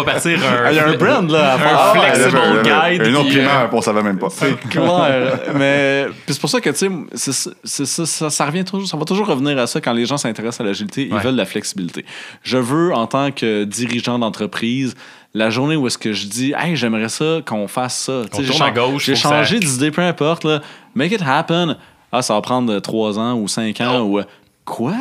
On 0.08 0.12
partir 0.12 0.38
un. 0.44 0.64
Ah, 0.66 0.72
Il 0.72 0.76
y 0.76 0.78
a 0.80 0.86
un 0.88 0.96
brand, 0.96 1.30
là, 1.30 1.52
à 1.52 1.54
Un 1.54 1.58
faire. 1.58 1.78
Ah, 1.78 1.92
flexible 1.94 2.36
là, 2.36 2.62
là, 2.62 2.90
guide. 2.90 3.06
Une 3.06 3.16
autre 3.16 3.28
puis, 3.28 3.38
euh, 3.40 3.66
on 3.72 3.80
savait 3.82 4.02
même 4.02 4.18
pas. 4.18 4.28
clair. 4.70 5.40
Mais 5.54 6.06
c'est 6.26 6.40
pour 6.40 6.50
ça 6.50 6.60
que, 6.60 6.70
tu 6.70 6.76
sais, 6.76 6.90
c'est 7.14 7.32
ça- 7.32 7.50
c'est 7.64 7.86
ça, 7.86 8.06
ça, 8.06 8.30
ça 8.30 8.46
revient 8.46 8.64
toujours, 8.64 8.86
ça 8.88 8.96
va 8.96 9.04
toujours 9.04 9.26
revenir 9.26 9.58
à 9.58 9.66
ça 9.66 9.80
quand 9.80 9.92
les 9.92 10.06
gens 10.06 10.16
s'intéressent 10.16 10.60
à 10.60 10.64
l'agilité. 10.64 11.06
Ils 11.08 11.14
Ouais. 11.14 11.20
veulent 11.20 11.36
la 11.36 11.44
flexibilité. 11.46 12.04
Je 12.42 12.58
veux, 12.58 12.92
en 12.94 13.06
tant 13.06 13.30
que 13.30 13.64
dirigeant 13.64 14.18
d'entreprise, 14.18 14.94
la 15.34 15.50
journée 15.50 15.76
où 15.76 15.86
est-ce 15.86 15.98
que 15.98 16.12
je 16.12 16.26
dis, 16.26 16.54
hey, 16.56 16.74
j'aimerais 16.74 17.08
ça 17.10 17.40
qu'on 17.44 17.68
fasse 17.68 17.98
ça. 17.98 18.22
J'ai 18.36 18.44
tourne 18.46 18.62
à 18.62 18.70
gauche, 18.70 19.04
J'ai 19.04 19.12
que 19.12 19.18
ça- 19.18 19.28
changé 19.28 19.58
d'idée, 19.60 19.90
peu 19.90 20.02
importe. 20.02 20.44
Là. 20.44 20.60
Make 20.94 21.12
it 21.12 21.22
happen. 21.26 21.76
Ah, 22.10 22.22
ça 22.22 22.32
va 22.34 22.40
prendre 22.40 22.78
trois 22.80 23.18
ans 23.18 23.34
ou 23.34 23.46
cinq 23.48 23.80
ans. 23.82 24.00
Ou, 24.00 24.18
euh, 24.20 24.24
quoi? 24.64 24.94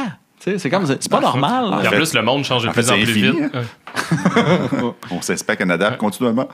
C'est 0.57 0.69
comme, 0.69 0.85
c'est 0.85 1.09
pas 1.09 1.19
normal. 1.19 1.65
En 1.73 1.81
fait- 1.81 1.95
plus, 1.95 2.13
le 2.13 2.21
monde 2.21 2.43
change 2.45 2.63
de 2.63 2.69
en 2.69 2.73
fait, 2.73 2.81
plus 2.81 2.91
en 2.91 2.93
plus 2.95 3.03
infini, 3.03 3.31
vite. 3.41 3.51
hein. 3.53 4.93
On 5.11 5.21
s'inspecte, 5.21 5.61
on 5.65 5.69
adapte 5.69 5.97
continuellement. 5.97 6.47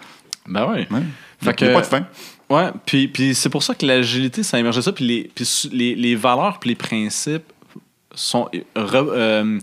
Ben 0.47 0.65
ouais. 0.67 0.79
Ouais. 0.79 0.85
Il 0.91 0.97
n'y 0.97 1.03
Fait 1.41 1.49
a, 1.49 1.53
que- 1.53 1.65
il 1.65 1.67
y 1.67 1.71
a 1.71 1.73
pas 1.73 1.81
de 1.81 1.85
fin. 1.85 2.05
Ouais, 2.49 2.69
puis, 2.85 3.07
puis 3.07 3.33
c'est 3.35 3.49
pour 3.49 3.63
ça 3.63 3.73
que 3.75 3.85
l'agilité, 3.85 4.43
ça 4.43 4.57
a 4.57 4.59
émergé 4.59 4.81
ça. 4.81 4.91
Puis 4.91 5.05
les, 5.05 5.31
puis 5.33 5.47
les, 5.71 5.95
les 5.95 6.15
valeurs 6.15 6.59
puis 6.59 6.69
les 6.71 6.75
principes 6.75 7.51
sont. 8.13 8.49
re- 8.75 9.09
euh, 9.09 9.59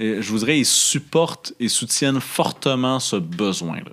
euh, 0.00 0.20
je 0.22 0.30
vous 0.30 0.38
dirais, 0.38 0.58
ils 0.58 0.64
supportent 0.66 1.52
et 1.60 1.68
soutiennent 1.68 2.20
fortement 2.20 2.98
ce 2.98 3.16
besoin-là. 3.16 3.92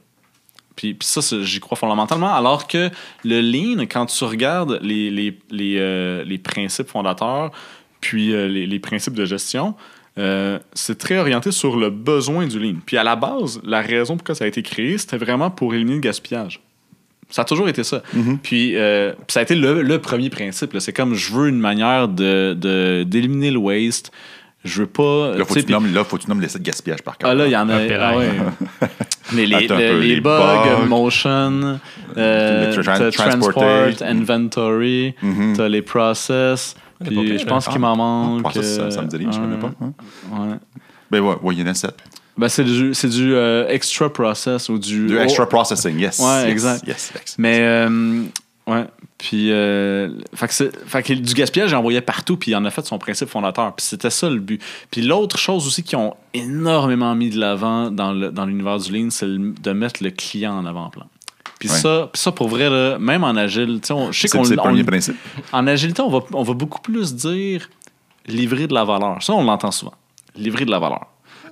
Puis, 0.76 0.94
puis 0.96 1.08
ça, 1.08 1.22
j'y 1.44 1.60
crois 1.60 1.78
fondamentalement. 1.78 2.34
Alors 2.34 2.68
que 2.68 2.90
le 3.24 3.42
lean, 3.42 3.82
quand 3.86 4.06
tu 4.08 4.24
regardes 4.24 4.80
les, 4.82 5.12
les, 5.12 5.38
les, 5.52 5.76
euh, 5.78 6.24
les 6.24 6.38
principes 6.40 6.88
fondateurs, 6.88 7.52
puis 8.02 8.34
euh, 8.34 8.48
les, 8.48 8.66
les 8.68 8.80
principes 8.80 9.14
de 9.14 9.24
gestion, 9.26 9.76
euh, 10.18 10.60
c'est 10.74 10.98
très 10.98 11.18
orienté 11.18 11.52
sur 11.52 11.78
le 11.78 11.90
besoin 11.90 12.46
du 12.48 12.60
lean. 12.60 12.76
Puis 12.86 12.98
à 12.98 13.04
la 13.04 13.16
base, 13.16 13.62
la 13.64 13.82
raison 13.82 14.18
pourquoi 14.18 14.36
ça 14.36 14.44
a 14.44 14.48
été 14.48 14.62
créé, 14.62 14.98
c'était 14.98 15.18
vraiment 15.18 15.50
pour 15.50 15.74
éliminer 15.74 15.96
le 15.96 16.02
gaspillage. 16.02 16.60
Ça 17.30 17.44
a 17.44 17.46
toujours 17.46 17.70
été 17.70 17.86
ça. 17.86 18.04
Puis, 18.44 18.76
euh, 18.76 19.14
puis 19.14 19.26
ça 19.30 19.40
a 19.40 19.44
été 19.44 19.56
le, 19.56 19.82
le 19.84 20.00
premier 20.00 20.30
principe. 20.30 20.76
C'est 20.80 20.92
comme 20.92 21.14
je 21.16 21.32
veux 21.32 21.48
une 21.48 21.62
manière 21.62 22.10
de, 22.10 22.54
de- 22.60 23.04
d'éliminer 23.08 23.52
le 23.52 23.58
waste. 23.58 24.12
Je 24.66 24.82
veux 24.82 24.88
pas. 24.88 25.30
Là, 25.32 25.38
tu 25.38 25.46
faut 25.46 25.56
tu 25.56 25.64
puis- 25.64 25.74
nommes, 25.74 25.94
là, 25.94 26.04
faut 26.04 26.18
que 26.18 26.24
tu 26.24 26.30
nommes 26.30 26.42
l'essai 26.42 26.60
de 26.60 26.64
gaspillage 26.66 27.02
par 27.04 27.18
contre. 27.18 27.32
ah 27.32 27.34
là, 27.34 27.46
il 27.48 27.52
y 27.52 27.56
en 27.56 27.70
a. 27.70 27.78
Ah 28.00 28.18
ouais. 28.18 28.28
Mais 29.34 29.46
les, 29.46 29.56
Attends 29.56 29.76
un 29.76 29.80
le- 29.80 29.88
peu, 29.92 30.00
les 30.02 30.16
les 30.16 30.22
bugs, 30.22 30.40
bugs. 30.82 30.86
motion, 30.88 31.80
euh, 32.18 32.76
Le 32.76 32.84
tra- 32.84 32.98
t'as 32.98 33.12
transport, 33.12 33.64
inventory, 34.02 35.14
Mhm. 35.22 35.54
t'as 35.56 35.68
les 35.70 35.82
process. 35.82 36.76
Puis 37.04 37.16
pire, 37.16 37.40
je 37.40 37.46
pense 37.46 37.68
qu'il 37.68 37.80
m'en 37.80 37.96
manque. 37.96 38.42
Ah, 38.46 38.52
ça, 38.54 38.64
ça, 38.64 38.92
ça 38.92 39.02
me 39.02 39.08
dit 39.08 39.18
rien, 39.18 39.32
je 39.32 39.40
euh, 39.40 39.42
connais 39.42 39.58
pas. 39.58 39.72
hein. 39.82 39.94
ouais. 40.32 40.56
Ben 41.10 41.20
ouais, 41.22 41.36
ouais, 41.42 41.56
il 41.56 41.60
y 41.60 41.64
en 41.64 41.68
a 41.68 41.74
sept. 41.74 41.96
Ben, 42.38 42.48
c'est 42.48 42.64
du, 42.64 42.94
c'est 42.94 43.10
du 43.10 43.34
euh, 43.36 43.68
extra 43.68 44.12
process 44.12 44.70
ou 44.70 44.80
du. 44.80 45.08
Du 45.08 45.18
oh, 45.18 45.22
extra 45.22 45.48
processing, 45.48 46.00
yes. 46.00 46.20
Ouais, 46.20 46.44
yes, 46.44 46.50
exact. 46.52 46.88
Yes, 46.88 47.12
yes. 47.14 47.36
Mais, 47.38 47.60
euh, 47.60 48.24
ouais. 48.68 48.86
Puis, 49.18 49.52
euh, 49.52 50.10
fait, 50.34 50.48
que 50.48 50.54
c'est- 50.54 50.86
fait 50.88 51.04
que 51.04 51.14
du 51.14 51.34
gaspillage, 51.36 51.70
j'en 51.70 51.82
voyais 51.84 52.02
partout, 52.02 52.38
puis 52.38 52.52
il 52.52 52.56
en 52.56 52.66
a 52.66 52.72
fait 52.72 52.84
son 52.86 52.98
principe 52.98 53.28
fondateur. 53.30 53.76
Puis 53.76 53.86
c'était 53.86 54.10
ça 54.10 54.30
le 54.30 54.40
but. 54.40 54.60
Puis 54.90 55.02
l'autre 55.02 55.38
chose 55.38 55.68
aussi 55.68 55.84
qu'ils 55.84 55.98
ont 56.00 56.16
énormément 56.34 57.14
mis 57.14 57.30
de 57.30 57.40
l'avant 57.40 57.92
dans, 57.92 58.14
le, 58.14 58.32
dans 58.32 58.46
l'univers 58.46 58.80
du 58.80 58.92
Lean, 58.92 59.10
c'est 59.12 59.28
le- 59.28 59.54
de 59.62 59.72
mettre 59.74 60.02
le 60.04 60.10
client 60.10 60.58
en 60.58 60.66
avant-plan. 60.66 61.06
Puis 61.62 61.70
Ouais. 61.70 61.76
ça, 61.78 62.10
ça, 62.16 62.32
pour 62.32 62.48
vrai, 62.50 62.72
là, 62.72 62.98
même 62.98 63.24
en 63.24 63.36
agile, 63.36 63.80
tu 63.82 63.88
sais, 63.90 63.94
on- 63.94 64.12
je 64.12 64.20
sais 64.22 64.28
qu'on 64.36 64.44
c'est 64.44 64.56
le 64.56 64.62
on- 64.62 64.64
premier 64.64 64.84
principe. 64.84 65.16
en 65.54 65.68
agilité, 65.68 66.02
on 66.02 66.10
va, 66.10 66.22
on 66.34 66.42
va 66.42 66.54
beaucoup 66.56 66.82
plus 66.82 67.14
dire 67.14 67.70
livrer 68.26 68.66
de 68.66 68.74
la 68.74 68.84
valeur. 68.84 69.22
Ça, 69.22 69.34
on 69.34 69.44
l'entend 69.44 69.70
souvent. 69.70 69.94
Livrer 70.36 70.66
de 70.66 70.72
la 70.72 70.80
valeur. 70.80 71.06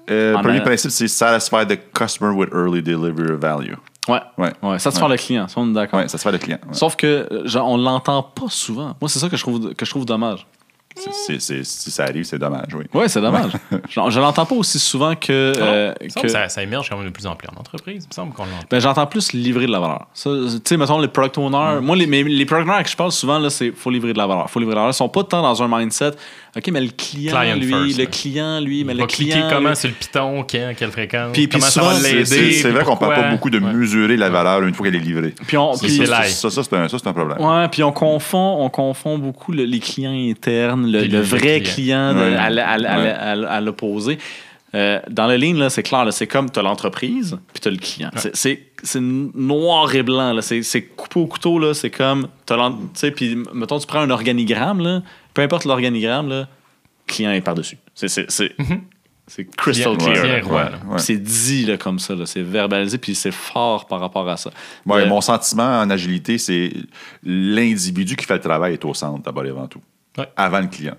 Euh, 0.10 0.34
premier 0.40 0.58
a- 0.58 0.62
principe, 0.62 0.90
c'est 0.90 1.08
satisfy 1.08 1.68
the 1.68 1.80
customer 1.94 2.34
with 2.36 2.50
early 2.52 2.82
delivery 2.82 3.32
of 3.34 3.40
value. 3.40 3.76
Ouais. 4.08 4.20
Ouais. 4.40 4.52
ouais. 4.64 4.80
Satisfaire 4.80 5.10
le 5.10 5.18
client, 5.18 5.48
ça, 5.48 5.62
on 5.62 5.70
est 5.70 5.74
d'accord. 5.74 6.00
Ouais, 6.00 6.08
satisfy 6.08 6.32
le 6.32 6.40
client. 6.40 6.58
ouais. 6.68 6.74
Sauf 6.74 6.96
que, 6.96 7.30
genre, 7.46 7.68
on 7.70 7.78
l'entend 7.78 8.24
pas 8.24 8.48
souvent. 8.50 8.96
Moi, 9.00 9.08
c'est 9.10 9.20
ça 9.20 9.30
que 9.30 9.38
je 9.38 9.44
trouve, 9.44 9.76
que 9.76 9.86
je 9.86 9.90
trouve 9.92 10.06
dommage. 10.06 10.48
C'est- 10.96 11.12
c'est- 11.14 11.40
c'est- 11.40 11.64
si 11.64 11.92
ça 11.92 12.04
arrive, 12.04 12.24
c'est 12.26 12.40
dommage, 12.40 12.74
oui. 12.74 12.84
Ouais, 12.94 13.08
c'est 13.08 13.22
dommage. 13.22 13.52
Je 13.90 14.20
l'entends 14.20 14.46
pas 14.46 14.56
aussi 14.56 14.80
souvent 14.80 15.16
que. 15.16 15.32
euh, 15.32 15.94
que- 15.94 16.22
que 16.22 16.28
ça, 16.28 16.50
ça 16.50 16.62
émerge 16.64 16.90
quand 16.90 16.98
même 16.98 17.06
de 17.06 17.12
plus 17.12 17.26
en 17.26 17.36
plus 17.36 17.48
en 17.48 17.58
entreprise. 17.60 18.04
Il 18.04 18.08
me 18.10 18.14
semble 18.14 18.34
qu'on 18.34 18.44
l'entend. 18.44 18.66
ben, 18.70 18.80
j'entends 18.80 19.06
plus 19.08 19.32
livrer 19.32 19.66
de 19.68 19.72
la 19.72 19.80
valeur. 19.80 20.08
Tu 20.14 20.30
sais, 20.66 20.78
mettons, 20.78 21.00
les 21.00 21.08
product 21.08 21.38
owners. 21.38 21.80
Moi, 21.82 21.96
les, 21.96 22.06
mais 22.08 22.24
les 22.24 22.46
product 22.46 22.68
owners 22.68 22.80
à 22.80 22.84
qui 22.84 22.92
je 22.92 22.98
parle 22.98 23.12
souvent, 23.14 23.40
là, 23.40 23.50
c'est 23.50 23.72
faut 23.72 23.90
livrer 23.92 24.12
de 24.14 24.18
la 24.18 24.28
valeur. 24.28 24.50
Faut 24.50 24.60
livrer 24.60 24.74
de 24.74 24.76
la 24.76 24.82
valeur. 24.82 24.94
Ils 24.94 24.98
sont 24.98 25.10
pas 25.10 25.24
tant 25.24 25.42
dans 25.42 25.64
un 25.64 25.68
mindset. 25.80 26.12
OK, 26.58 26.68
mais 26.72 26.82
le 26.82 26.90
client, 26.90 27.38
Client 27.40 27.56
lui, 27.58 27.68
first, 27.68 28.00
le 28.00 28.06
client, 28.08 28.60
lui, 28.60 28.84
mais 28.84 28.94
Il 28.94 28.96
le 28.98 29.02
va 29.04 29.08
client. 29.08 29.36
cliquer 29.36 29.54
comment 29.56 29.70
lui- 29.70 29.76
sur 29.76 29.90
le 29.90 29.96
piton, 29.96 30.46
quand, 30.50 30.74
quelle 30.76 30.92
fréquence, 30.92 31.32
Puis- 31.34 31.48
puis 31.48 31.60
comment 31.60 31.72
souvent, 31.72 31.92
ça 31.92 31.94
va 31.94 32.00
c'est- 32.26 32.36
l'aider. 32.38 32.52
C'est 32.54 32.70
vrai 32.72 32.84
qu'on 32.84 32.98
parle 32.98 33.14
pourquoi. 33.14 33.24
pas 33.24 33.30
beaucoup 33.32 33.50
de 33.52 33.60
Ouais. 33.60 33.72
mesurer 33.74 34.18
la 34.18 34.30
valeur 34.30 34.64
une 34.64 34.74
fois 34.74 34.88
qu'elle 34.88 34.96
est 34.96 35.00
livrée. 35.06 35.36
Puis 35.46 35.58
on, 35.58 35.78
puis- 35.78 35.90
c'est 35.92 36.06
Ça, 36.08 36.24
ça, 36.24 36.50
ça, 36.50 36.64
c'est 36.64 36.76
un, 36.76 36.88
ça, 36.88 36.98
c'est 36.98 37.08
un 37.08 37.14
problème. 37.14 37.40
Ouais, 37.40 37.68
puis 37.70 37.84
on 37.84 37.92
confond, 37.92 38.58
on 38.60 38.70
confond 38.70 39.20
beaucoup 39.20 39.52
le- 39.52 39.66
les 39.66 39.80
clients 39.80 40.12
internes, 40.12 40.92
le, 40.92 41.22
vrai 41.22 41.62
client. 41.62 41.74
client 41.74 42.14
de- 42.16 42.20
Ouais. 42.20 43.46
à, 43.48 43.62
l'opposé. 43.62 44.18
Euh, 44.76 45.00
dans 45.10 45.28
le 45.28 45.36
lean, 45.36 45.54
là, 45.56 45.70
c'est 45.72 45.82
clair, 45.82 46.06
c'est 46.12 46.28
comme 46.28 46.50
tu 46.52 46.60
as 46.60 46.62
l'entreprise, 46.62 47.38
puis 47.54 47.60
tu 47.62 47.68
as 47.68 47.72
le 47.72 47.78
client. 47.78 48.12
C'est- 48.34 49.00
noir 49.00 49.94
et 49.96 50.04
blanc, 50.04 50.32
là. 50.34 50.42
c'est 50.42 50.62
c'est 50.64 50.82
coupé 50.84 51.20
au 51.20 51.26
couteau, 51.26 51.60
là. 51.60 51.74
c'est 51.74 51.90
comme, 51.90 52.28
tu 52.46 52.56
sais, 52.94 53.12
puis 53.12 53.38
mettons, 53.54 53.80
tu 53.80 53.88
prends 53.88 54.00
un 54.02 54.10
organigramme, 54.12 54.80
là, 54.82 55.02
peu 55.34 55.42
importe 55.42 55.66
l'organigramme, 55.66 56.30
là, 56.30 56.48
client 57.08 57.32
est 57.32 57.42
par-dessus. 57.42 57.78
C'est- 57.96 58.08
C'est 58.08 58.30
c'est- 58.32 58.56
c'est 59.28 59.46
crystal 59.56 59.96
Client- 59.98 60.14
clear. 60.14 60.50
Ouais. 60.52 60.98
C'est 61.00 61.18
dit 61.18 61.66
là, 61.66 61.78
comme 61.78 62.00
ça, 62.00 62.16
c'est 62.26 62.42
verbalisé, 62.42 62.98
puis 62.98 63.14
c'est 63.16 63.32
fort 63.32 63.86
par 63.88 64.00
rapport 64.00 64.28
à 64.28 64.38
ça. 64.38 64.50
Ouais, 64.86 65.04
Euh, 65.04 65.08
Mon 65.08 65.22
sentiment 65.22 65.80
en 65.82 65.90
agilité, 65.90 66.38
c'est 66.38 66.72
l'individu 67.24 68.16
qui 68.16 68.26
fait 68.26 68.36
le 68.36 68.40
travail 68.42 68.74
est 68.74 68.86
au 68.86 68.94
centre 68.94 69.24
d'abord 69.24 69.46
et 69.46 69.50
avant 69.50 69.68
tout. 69.68 69.82
Ouais. 70.18 70.28
Avant 70.36 70.60
le 70.60 70.68
client. 70.68 70.96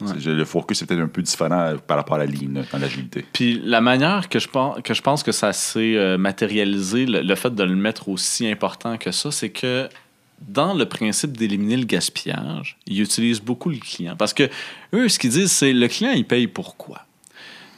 Le 0.00 0.44
focus 0.44 0.82
est 0.82 0.86
peut-être 0.86 1.00
un 1.00 1.06
peu 1.08 1.22
différent 1.22 1.58
euh, 1.60 1.76
par 1.78 1.96
rapport 1.96 2.16
à 2.16 2.18
la 2.18 2.26
ligne 2.26 2.62
dans 2.72 2.78
l'agilité. 2.78 3.24
Puis 3.32 3.60
la 3.64 3.80
manière 3.80 4.28
que 4.28 4.38
je 4.38 4.48
pense 4.48 4.80
que, 4.82 4.92
je 4.92 5.00
pense 5.00 5.22
que 5.22 5.32
ça 5.32 5.52
s'est 5.52 5.94
euh, 5.96 6.18
matérialisé, 6.18 7.06
le, 7.06 7.22
le 7.22 7.34
fait 7.36 7.54
de 7.54 7.62
le 7.62 7.76
mettre 7.76 8.08
aussi 8.08 8.46
important 8.50 8.98
que 8.98 9.12
ça, 9.12 9.30
c'est 9.30 9.50
que 9.50 9.88
dans 10.48 10.74
le 10.74 10.86
principe 10.86 11.36
d'éliminer 11.36 11.76
le 11.76 11.84
gaspillage, 11.84 12.76
ils 12.86 13.00
utilisent 13.00 13.40
beaucoup 13.40 13.70
le 13.70 13.78
client. 13.78 14.14
Parce 14.16 14.32
que 14.34 14.48
eux, 14.92 15.08
ce 15.08 15.18
qu'ils 15.18 15.30
disent, 15.30 15.52
c'est 15.52 15.72
le 15.72 15.88
client, 15.88 16.12
il 16.12 16.24
paye 16.26 16.46
pourquoi. 16.46 17.02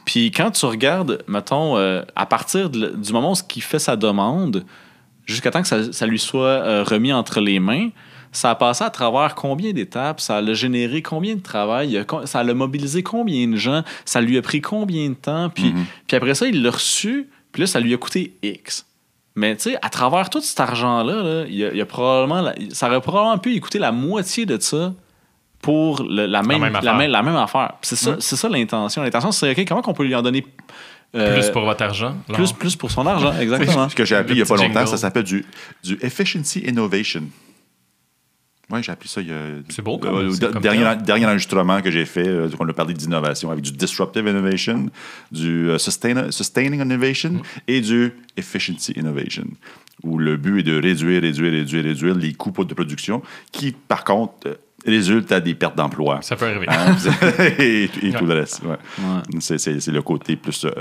Puis 0.05 0.31
quand 0.31 0.51
tu 0.51 0.65
regardes, 0.65 1.23
mettons, 1.27 1.77
euh, 1.77 2.01
à 2.15 2.25
partir 2.25 2.69
de- 2.69 2.89
du 2.95 3.11
moment 3.13 3.31
où 3.33 3.35
il 3.55 3.61
fait 3.61 3.79
sa 3.79 3.95
demande, 3.95 4.65
jusqu'à 5.25 5.51
temps 5.51 5.61
que 5.61 5.67
ça, 5.67 5.91
ça 5.91 6.05
lui 6.05 6.19
soit 6.19 6.45
euh, 6.47 6.83
remis 6.83 7.11
entre 7.11 7.41
les 7.41 7.59
mains, 7.59 7.89
ça 8.31 8.51
a 8.51 8.55
passé 8.55 8.83
à 8.83 8.89
travers 8.89 9.35
combien 9.35 9.71
d'étapes, 9.73 10.21
ça 10.21 10.37
a 10.37 10.53
généré 10.53 11.01
combien 11.01 11.35
de 11.35 11.41
travail, 11.41 12.03
ça 12.25 12.39
a 12.39 12.53
mobilisé 12.53 13.01
combien 13.03 13.47
de 13.47 13.55
gens, 13.55 13.83
ça 14.05 14.21
lui 14.21 14.37
a 14.37 14.41
pris 14.41 14.61
combien 14.61 15.09
de 15.09 15.15
temps, 15.15 15.49
puis, 15.49 15.73
Mhm. 15.73 15.85
puis 16.07 16.17
après 16.17 16.35
ça, 16.35 16.47
il 16.47 16.61
l'a 16.61 16.71
reçu, 16.71 17.27
puis 17.51 17.61
là, 17.61 17.67
ça 17.67 17.79
lui 17.79 17.93
a 17.93 17.97
coûté 17.97 18.33
X. 18.43 18.85
Mais 19.37 19.55
tu 19.55 19.69
sais, 19.71 19.77
à 19.83 19.89
travers 19.89 20.29
tout 20.31 20.41
cet 20.41 20.59
argent-là, 20.59 21.13
là, 21.23 21.45
il, 21.47 21.55
y 21.55 21.63
a, 21.63 21.69
il 21.71 21.77
y 21.77 21.81
a 21.81 21.85
probablement, 21.85 22.41
la- 22.41 22.55
ça 22.71 22.87
aurait 22.87 22.99
probablement 23.01 23.37
pu 23.37 23.53
y 23.53 23.59
coûter 23.59 23.77
la 23.79 23.91
moitié 23.91 24.45
de 24.47 24.59
ça 24.59 24.93
pour 25.61 26.01
le- 26.03 26.25
la, 26.25 26.41
même, 26.41 26.59
même 26.61 26.73
la, 26.73 26.79
affaire. 26.79 26.95
même, 26.97 27.11
la 27.11 27.21
même 27.23 27.35
affaire. 27.35 27.73
C'est 27.83 27.95
ça, 27.95 28.15
c'est 28.19 28.35
ça 28.35 28.49
l'intention. 28.49 29.03
L'intention, 29.03 29.31
c'est 29.31 29.51
OK, 29.51 29.65
comment 29.67 29.83
on 29.85 29.93
peut 29.93 30.03
lui 30.05 30.15
en 30.15 30.21
donner 30.23 30.43
euh, 31.15 31.35
Plus 31.35 31.49
pour 31.51 31.63
votre 31.65 31.83
argent. 31.83 32.15
plus, 32.33 32.51
plus 32.51 32.75
pour 32.75 32.89
son 32.91 33.05
argent, 33.05 33.31
exactement. 33.39 33.87
Ce 33.87 33.95
que 33.95 34.05
j'ai 34.05 34.15
appris 34.15 34.33
il 34.33 34.37
n'y 34.37 34.41
a 34.41 34.45
pas 34.45 34.55
longtemps, 34.55 34.73
jingle. 34.73 34.87
ça 34.87 34.97
s'appelle 34.97 35.23
du, 35.23 35.45
du 35.83 35.97
Efficiency 36.01 36.59
Innovation. 36.61 37.23
Oui, 38.69 38.83
j'ai 38.83 38.91
appris 38.91 39.07
ça 39.07 39.21
il 39.21 39.29
y 39.29 39.31
a. 39.31 39.37
C'est 39.69 39.81
beau 39.81 39.97
comme- 39.97 40.15
euh, 40.29 40.51
comme 40.51 40.61
dernier, 40.61 40.83
dernier 41.01 41.25
enregistrement 41.25 41.81
que 41.81 41.89
j'ai 41.89 42.05
fait, 42.05 42.27
euh, 42.27 42.49
on 42.59 42.67
a 42.67 42.73
parlé 42.73 42.93
d'innovation 42.93 43.49
avec 43.49 43.63
du 43.63 43.71
Disruptive 43.71 44.27
Innovation, 44.27 44.87
du 45.31 45.69
euh, 45.69 45.77
sustain- 45.77 46.31
Sustaining 46.31 46.81
Innovation 46.81 47.29
Mm. 47.31 47.41
et 47.69 47.79
du 47.81 48.11
Efficiency 48.35 48.91
Innovation, 48.97 49.45
où 50.03 50.17
le 50.17 50.35
but 50.35 50.59
est 50.59 50.63
de 50.63 50.81
réduire, 50.81 51.21
réduire, 51.21 51.51
réduire, 51.53 51.83
réduire 51.85 52.15
les 52.15 52.33
coûts 52.33 52.51
de 52.65 52.73
production, 52.73 53.21
qui, 53.53 53.71
par 53.71 54.03
contre, 54.03 54.47
euh, 54.47 54.55
résulte 54.85 55.31
à 55.31 55.39
des 55.39 55.55
pertes 55.55 55.77
d'emplois. 55.77 56.19
Ça 56.21 56.35
peut 56.35 56.45
arriver. 56.45 56.65
Hein? 56.67 56.95
et, 57.59 57.85
et 57.85 58.11
tout 58.11 58.25
le 58.25 58.33
reste. 58.33 58.63
ouais. 58.63 58.75
Ouais. 58.99 59.39
C'est- 59.39 59.87
le 59.91 60.01
côté 60.01 60.35
plus 60.35 60.65
euh, 60.65 60.71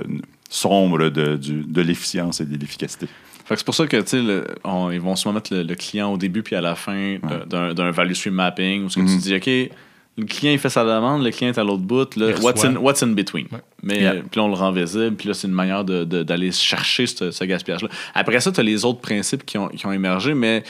sombre 0.51 1.09
de, 1.09 1.37
de 1.37 1.81
l'efficience 1.83 2.41
et 2.41 2.47
de 2.47 2.57
l'efficacité. 2.59 3.07
Fait 3.47 3.55
que 3.55 3.59
c'est 3.61 3.65
pour 3.65 3.75
ça 3.75 3.87
que, 3.87 3.97
le- 4.17 4.45
on- 4.65 4.91
ils 4.91 5.01
vont 5.01 5.17
souvent 5.17 5.33
mettre 5.35 5.55
le, 5.55 5.63
le 5.63 5.75
client 5.75 6.13
au 6.13 6.17
début 6.19 6.43
puis 6.43 6.57
à 6.57 6.61
la 6.61 6.75
fin 6.75 7.17
d'un- 7.47 7.91
value 7.93 8.13
stream 8.13 8.35
mapping 8.35 8.85
où 8.85 8.91
ce 8.91 8.97
que 8.99 9.05
tu 9.07 9.17
dis, 9.19 9.35
OK, 9.37 9.77
le 10.19 10.25
client, 10.25 10.53
il 10.53 10.59
fait 10.59 10.71
sa 10.71 10.83
demande, 10.83 11.23
le 11.23 11.31
client 11.31 11.53
est 11.53 11.59
à 11.59 11.63
l'autre 11.65 11.83
bout, 11.83 12.17
là, 12.17 12.31
what's, 12.41 12.65
in, 12.65 12.75
what's 12.77 13.03
in 13.03 13.09
between? 13.09 13.47
Ouais. 13.53 13.59
Mais 13.83 14.01
Yeah. 14.01 14.15
puis 14.15 14.41
là, 14.41 14.45
on 14.45 14.49
le 14.49 14.55
rend 14.55 14.73
visible, 14.73 15.15
puis 15.15 15.29
là, 15.29 15.35
c'est 15.35 15.47
une 15.47 15.53
manière 15.53 15.85
de- 15.85 16.05
de- 16.05 16.23
d'aller 16.23 16.51
chercher 16.53 17.07
ce, 17.07 17.31
ce 17.31 17.45
gaspillage-là. 17.45 17.89
Après 18.15 18.41
ça, 18.41 18.51
tu 18.51 18.59
as 18.59 18.63
les 18.63 18.85
autres 18.87 19.01
principes 19.01 19.45
qui 19.45 19.59
ont, 19.59 19.69
qui 19.69 19.85
ont 19.87 19.93
émergé, 19.93 20.33
mais 20.35 20.65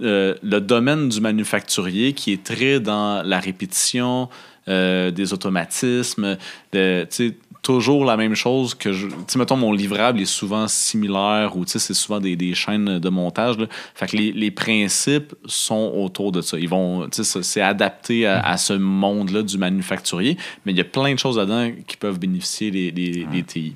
euh, 0.00 0.34
le 0.42 0.60
domaine 0.60 1.08
du 1.08 1.20
manufacturier 1.20 2.12
qui 2.14 2.32
est 2.32 2.42
très 2.42 2.80
dans 2.80 3.22
la 3.26 3.38
répétition, 3.40 4.28
euh, 4.68 5.10
des 5.10 5.32
automatismes, 5.32 6.38
de, 6.72 7.02
tu 7.10 7.28
sais, 7.30 7.36
toujours 7.62 8.04
la 8.04 8.16
même 8.16 8.34
chose 8.34 8.74
que 8.74 8.92
je. 8.92 9.06
Tu 9.06 9.14
sais, 9.28 9.38
mettons, 9.38 9.56
mon 9.56 9.72
livrable 9.72 10.20
est 10.20 10.24
souvent 10.26 10.66
similaire 10.68 11.56
ou 11.56 11.64
tu 11.64 11.72
sais, 11.72 11.78
c'est 11.78 11.94
souvent 11.94 12.18
des, 12.20 12.34
des 12.36 12.54
chaînes 12.54 12.98
de 12.98 13.08
montage. 13.08 13.56
là. 13.58 13.66
Fait 13.94 14.06
que 14.08 14.16
les, 14.16 14.32
les 14.32 14.50
principes 14.50 15.34
sont 15.46 15.92
autour 15.94 16.32
de 16.32 16.40
ça. 16.42 16.58
Ils 16.58 16.68
vont, 16.68 17.08
tu 17.08 17.22
sais, 17.24 17.42
c'est 17.42 17.60
adapté 17.62 18.26
à, 18.26 18.40
à 18.40 18.56
ce 18.56 18.72
monde-là 18.72 19.42
du 19.42 19.58
manufacturier, 19.58 20.36
mais 20.66 20.72
il 20.72 20.78
y 20.78 20.80
a 20.80 20.84
plein 20.84 21.14
de 21.14 21.18
choses 21.18 21.38
là-dedans 21.38 21.70
qui 21.86 21.96
peuvent 21.96 22.18
bénéficier 22.18 22.70
les, 22.70 22.90
les, 22.90 23.26
les 23.32 23.42
TI. 23.44 23.74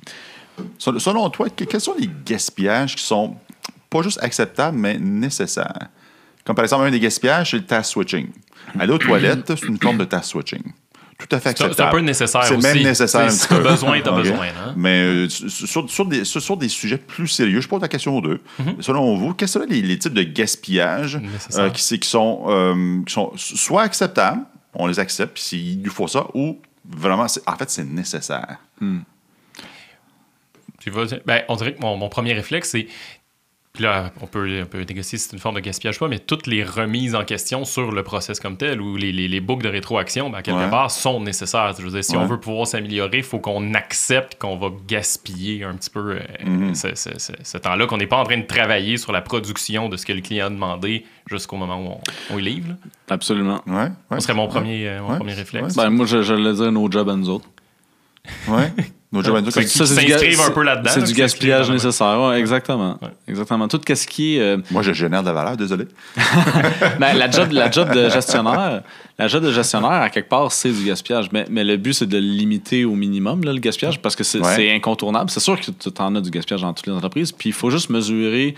Sel- 0.77 0.99
Selon 0.99 1.29
toi, 1.29 1.49
que- 1.49 1.63
quels 1.63 1.81
sont 1.81 1.95
les 1.99 2.09
gaspillages 2.25 2.95
qui 2.95 3.03
sont 3.03 3.35
pas 3.89 4.01
juste 4.01 4.19
acceptables, 4.21 4.77
mais 4.77 4.97
nécessaires? 4.99 5.87
Comme 6.43 6.55
par 6.55 6.65
exemple, 6.65 6.83
un 6.85 6.91
des 6.91 6.99
gaspillages, 6.99 7.51
c'est 7.51 7.57
le 7.57 7.65
task 7.65 7.91
switching. 7.91 8.27
Aller 8.79 8.91
aux 8.91 8.97
toilettes, 8.97 9.47
c'est 9.55 9.67
une 9.67 9.77
forme 9.77 9.97
de 9.97 10.03
task 10.05 10.31
switching. 10.31 10.63
Tout 11.17 11.35
à 11.35 11.39
fait 11.39 11.57
C'est 11.57 11.63
un- 11.63 11.67
acceptable. 11.67 11.75
c'est 11.75 11.83
un 11.83 11.89
peu 11.91 11.99
nécessaire 12.05 12.43
C'est 12.43 12.57
même 12.57 12.77
nécessaire 12.83 13.27
Tu 13.27 13.33
Si 13.33 13.47
t'as 13.47 13.57
peu. 13.57 13.63
besoin, 13.69 13.99
t'as 14.01 14.11
Ok. 14.11 14.17
besoin. 14.17 14.45
Hein? 14.47 14.73
Mais 14.77 15.01
euh, 15.03 15.29
sur, 15.29 15.89
sur 15.89 16.05
des, 16.05 16.23
sur, 16.25 16.57
des 16.57 16.69
sujets 16.69 16.97
plus 16.97 17.27
sérieux, 17.27 17.59
je 17.61 17.67
pose 17.67 17.81
la 17.81 17.87
question 17.87 18.17
aux 18.17 18.21
deux. 18.21 18.39
Mhm. 18.59 18.81
Selon 18.81 19.15
vous, 19.15 19.33
quels 19.33 19.47
seraient 19.47 19.65
les, 19.67 19.81
les 19.81 19.97
types 19.97 20.13
de 20.13 20.23
gaspillage 20.23 21.19
euh, 21.55 21.69
qui, 21.71 21.99
sont, 22.07 22.43
euh, 22.47 23.01
qui 23.05 23.13
sont 23.13 23.31
soit 23.35 23.81
acceptables, 23.83 24.41
on 24.73 24.85
les 24.87 24.99
accepte, 24.99 25.33
puis 25.33 25.43
s'il 25.43 25.81
nous 25.81 25.89
faut 25.91 26.07
ça, 26.07 26.27
ou 26.35 26.59
vraiment, 26.87 27.27
c'est- 27.27 27.41
en 27.49 27.55
fait, 27.55 27.69
c'est 27.71 27.83
nécessaire? 27.83 28.57
Puis 30.79 30.91
vas-y. 30.91 31.21
ben, 31.25 31.41
on 31.49 31.55
dirait 31.55 31.73
que 31.73 31.81
mon, 31.81 31.97
mon 31.97 32.09
premier 32.09 32.33
réflexe, 32.33 32.69
c'est. 32.69 32.87
Puis 33.77 33.83
là, 33.85 34.11
on 34.21 34.25
peut, 34.25 34.49
on 34.63 34.65
peut 34.65 34.79
négocier 34.79 35.19
si 35.19 35.25
c'est 35.27 35.33
une 35.33 35.39
forme 35.39 35.53
de 35.53 35.59
gaspillage 35.59 35.97
ou 35.97 35.99
pas, 35.99 36.07
mais 36.07 36.17
toutes 36.17 36.47
les 36.47 36.63
remises 36.63 37.13
en 37.13 37.23
question 37.23 37.63
sur 37.63 37.91
le 37.91 38.01
process 38.01 38.39
comme 38.39 38.57
tel 38.57 38.81
ou 38.81 38.95
les, 38.97 39.11
les, 39.11 39.27
les 39.27 39.39
boucles 39.39 39.65
de 39.65 39.69
rétroaction, 39.69 40.31
ben, 40.31 40.39
à 40.39 40.41
quelque 40.41 40.57
Ouais. 40.57 40.69
part, 40.71 40.89
sont 40.89 41.21
nécessaires. 41.21 41.75
Je 41.77 41.83
veux 41.83 41.91
dire, 41.91 42.03
si 42.03 42.13
Ouais. 42.17 42.23
on 42.23 42.25
veut 42.25 42.39
pouvoir 42.39 42.65
s'améliorer, 42.65 43.17
il 43.19 43.23
faut 43.23 43.37
qu'on 43.37 43.75
accepte 43.75 44.39
qu'on 44.41 44.57
va 44.57 44.69
gaspiller 44.87 45.63
un 45.63 45.75
petit 45.75 45.91
peu 45.91 46.13
euh, 46.13 46.19
Mhm. 46.43 46.73
ce, 46.73 46.95
ce- 46.95 47.19
ce- 47.19 47.33
ce 47.43 47.57
temps-là, 47.59 47.85
qu'on 47.85 47.97
n'est 47.97 48.07
pas 48.07 48.17
en 48.17 48.23
train 48.23 48.37
de 48.39 48.47
travailler 48.47 48.97
sur 48.97 49.11
la 49.11 49.21
production 49.21 49.89
de 49.89 49.95
ce 49.97 50.07
que 50.07 50.13
le 50.13 50.21
client 50.21 50.47
a 50.47 50.49
demandé 50.49 51.05
jusqu'au 51.29 51.57
moment 51.57 51.77
où 51.79 51.87
on, 52.31 52.35
on 52.35 52.39
y 52.39 52.41
livre. 52.41 52.69
là. 52.69 52.75
Absolument. 53.11 53.61
Ouais, 53.67 53.75
ouais. 53.75 53.89
Ce 54.17 54.21
serait 54.21 54.33
mon 54.33 54.47
premier, 54.47 54.87
euh, 54.87 55.01
mon 55.03 55.09
Ouais. 55.11 55.17
premier 55.17 55.33
réflexe. 55.33 55.75
Ouais. 55.75 55.83
Ben, 55.83 55.91
moi, 55.91 56.07
je, 56.07 56.23
je 56.23 56.33
le 56.33 56.51
dire, 56.53 56.71
no 56.71 56.89
job 56.89 57.07
à 57.09 57.15
nous 57.15 57.29
autres. 57.29 57.47
Ouais. 58.47 58.73
Ça, 59.13 59.21
comme- 59.31 59.45
qui 59.63 59.67
s'inscrivent 59.69 60.41
un 60.41 60.51
peu 60.51 60.63
là-dedans, 60.63 60.91
C'est 60.93 61.01
du 61.03 61.13
gaspillage 61.13 61.71
nécessaire. 61.71 62.19
Ouais, 62.19 62.39
exactement. 62.39 62.99
Ouais. 63.01 63.07
Exactement. 63.27 63.67
Tout 63.69 63.79
ce 63.87 64.05
qui 64.05 64.35
est. 64.35 64.41
euh, 64.41 64.57
Moi, 64.71 64.81
je 64.81 64.91
génère 64.91 65.21
de 65.21 65.27
la 65.27 65.33
valeur, 65.33 65.55
désolé. 65.55 65.85
ben, 66.99 67.13
la, 67.13 67.31
job, 67.31 67.51
la 67.51 67.71
job 67.71 67.93
de 67.93 68.09
gestionnaire, 68.09 68.81
la 69.17 69.27
job 69.29 69.43
de 69.45 69.51
gestionnaire, 69.51 69.91
à 69.91 70.09
quelque 70.09 70.27
part, 70.27 70.51
c'est 70.51 70.71
du 70.71 70.83
gaspillage. 70.83 71.29
Mais, 71.31 71.45
mais 71.49 71.63
le 71.63 71.77
but, 71.77 71.93
c'est 71.93 72.05
de 72.05 72.17
le 72.17 72.23
limiter 72.23 72.83
au 72.83 72.95
minimum, 72.95 73.43
là, 73.45 73.53
le 73.53 73.59
gaspillage, 73.59 74.01
parce 74.01 74.15
que 74.15 74.25
c'est 74.25 74.39
Ouais. 74.39 74.55
c'est 74.55 74.71
incontournable. 74.75 75.29
C'est 75.29 75.39
sûr 75.39 75.57
que 75.59 75.71
tu 75.71 75.89
en 76.01 76.15
as 76.15 76.21
du 76.21 76.29
gaspillage 76.29 76.61
dans 76.61 76.73
toutes 76.73 76.87
les 76.87 76.93
entreprises. 76.93 77.31
Puis 77.31 77.49
il 77.49 77.53
faut 77.53 77.69
juste 77.69 77.89
mesurer 77.89 78.55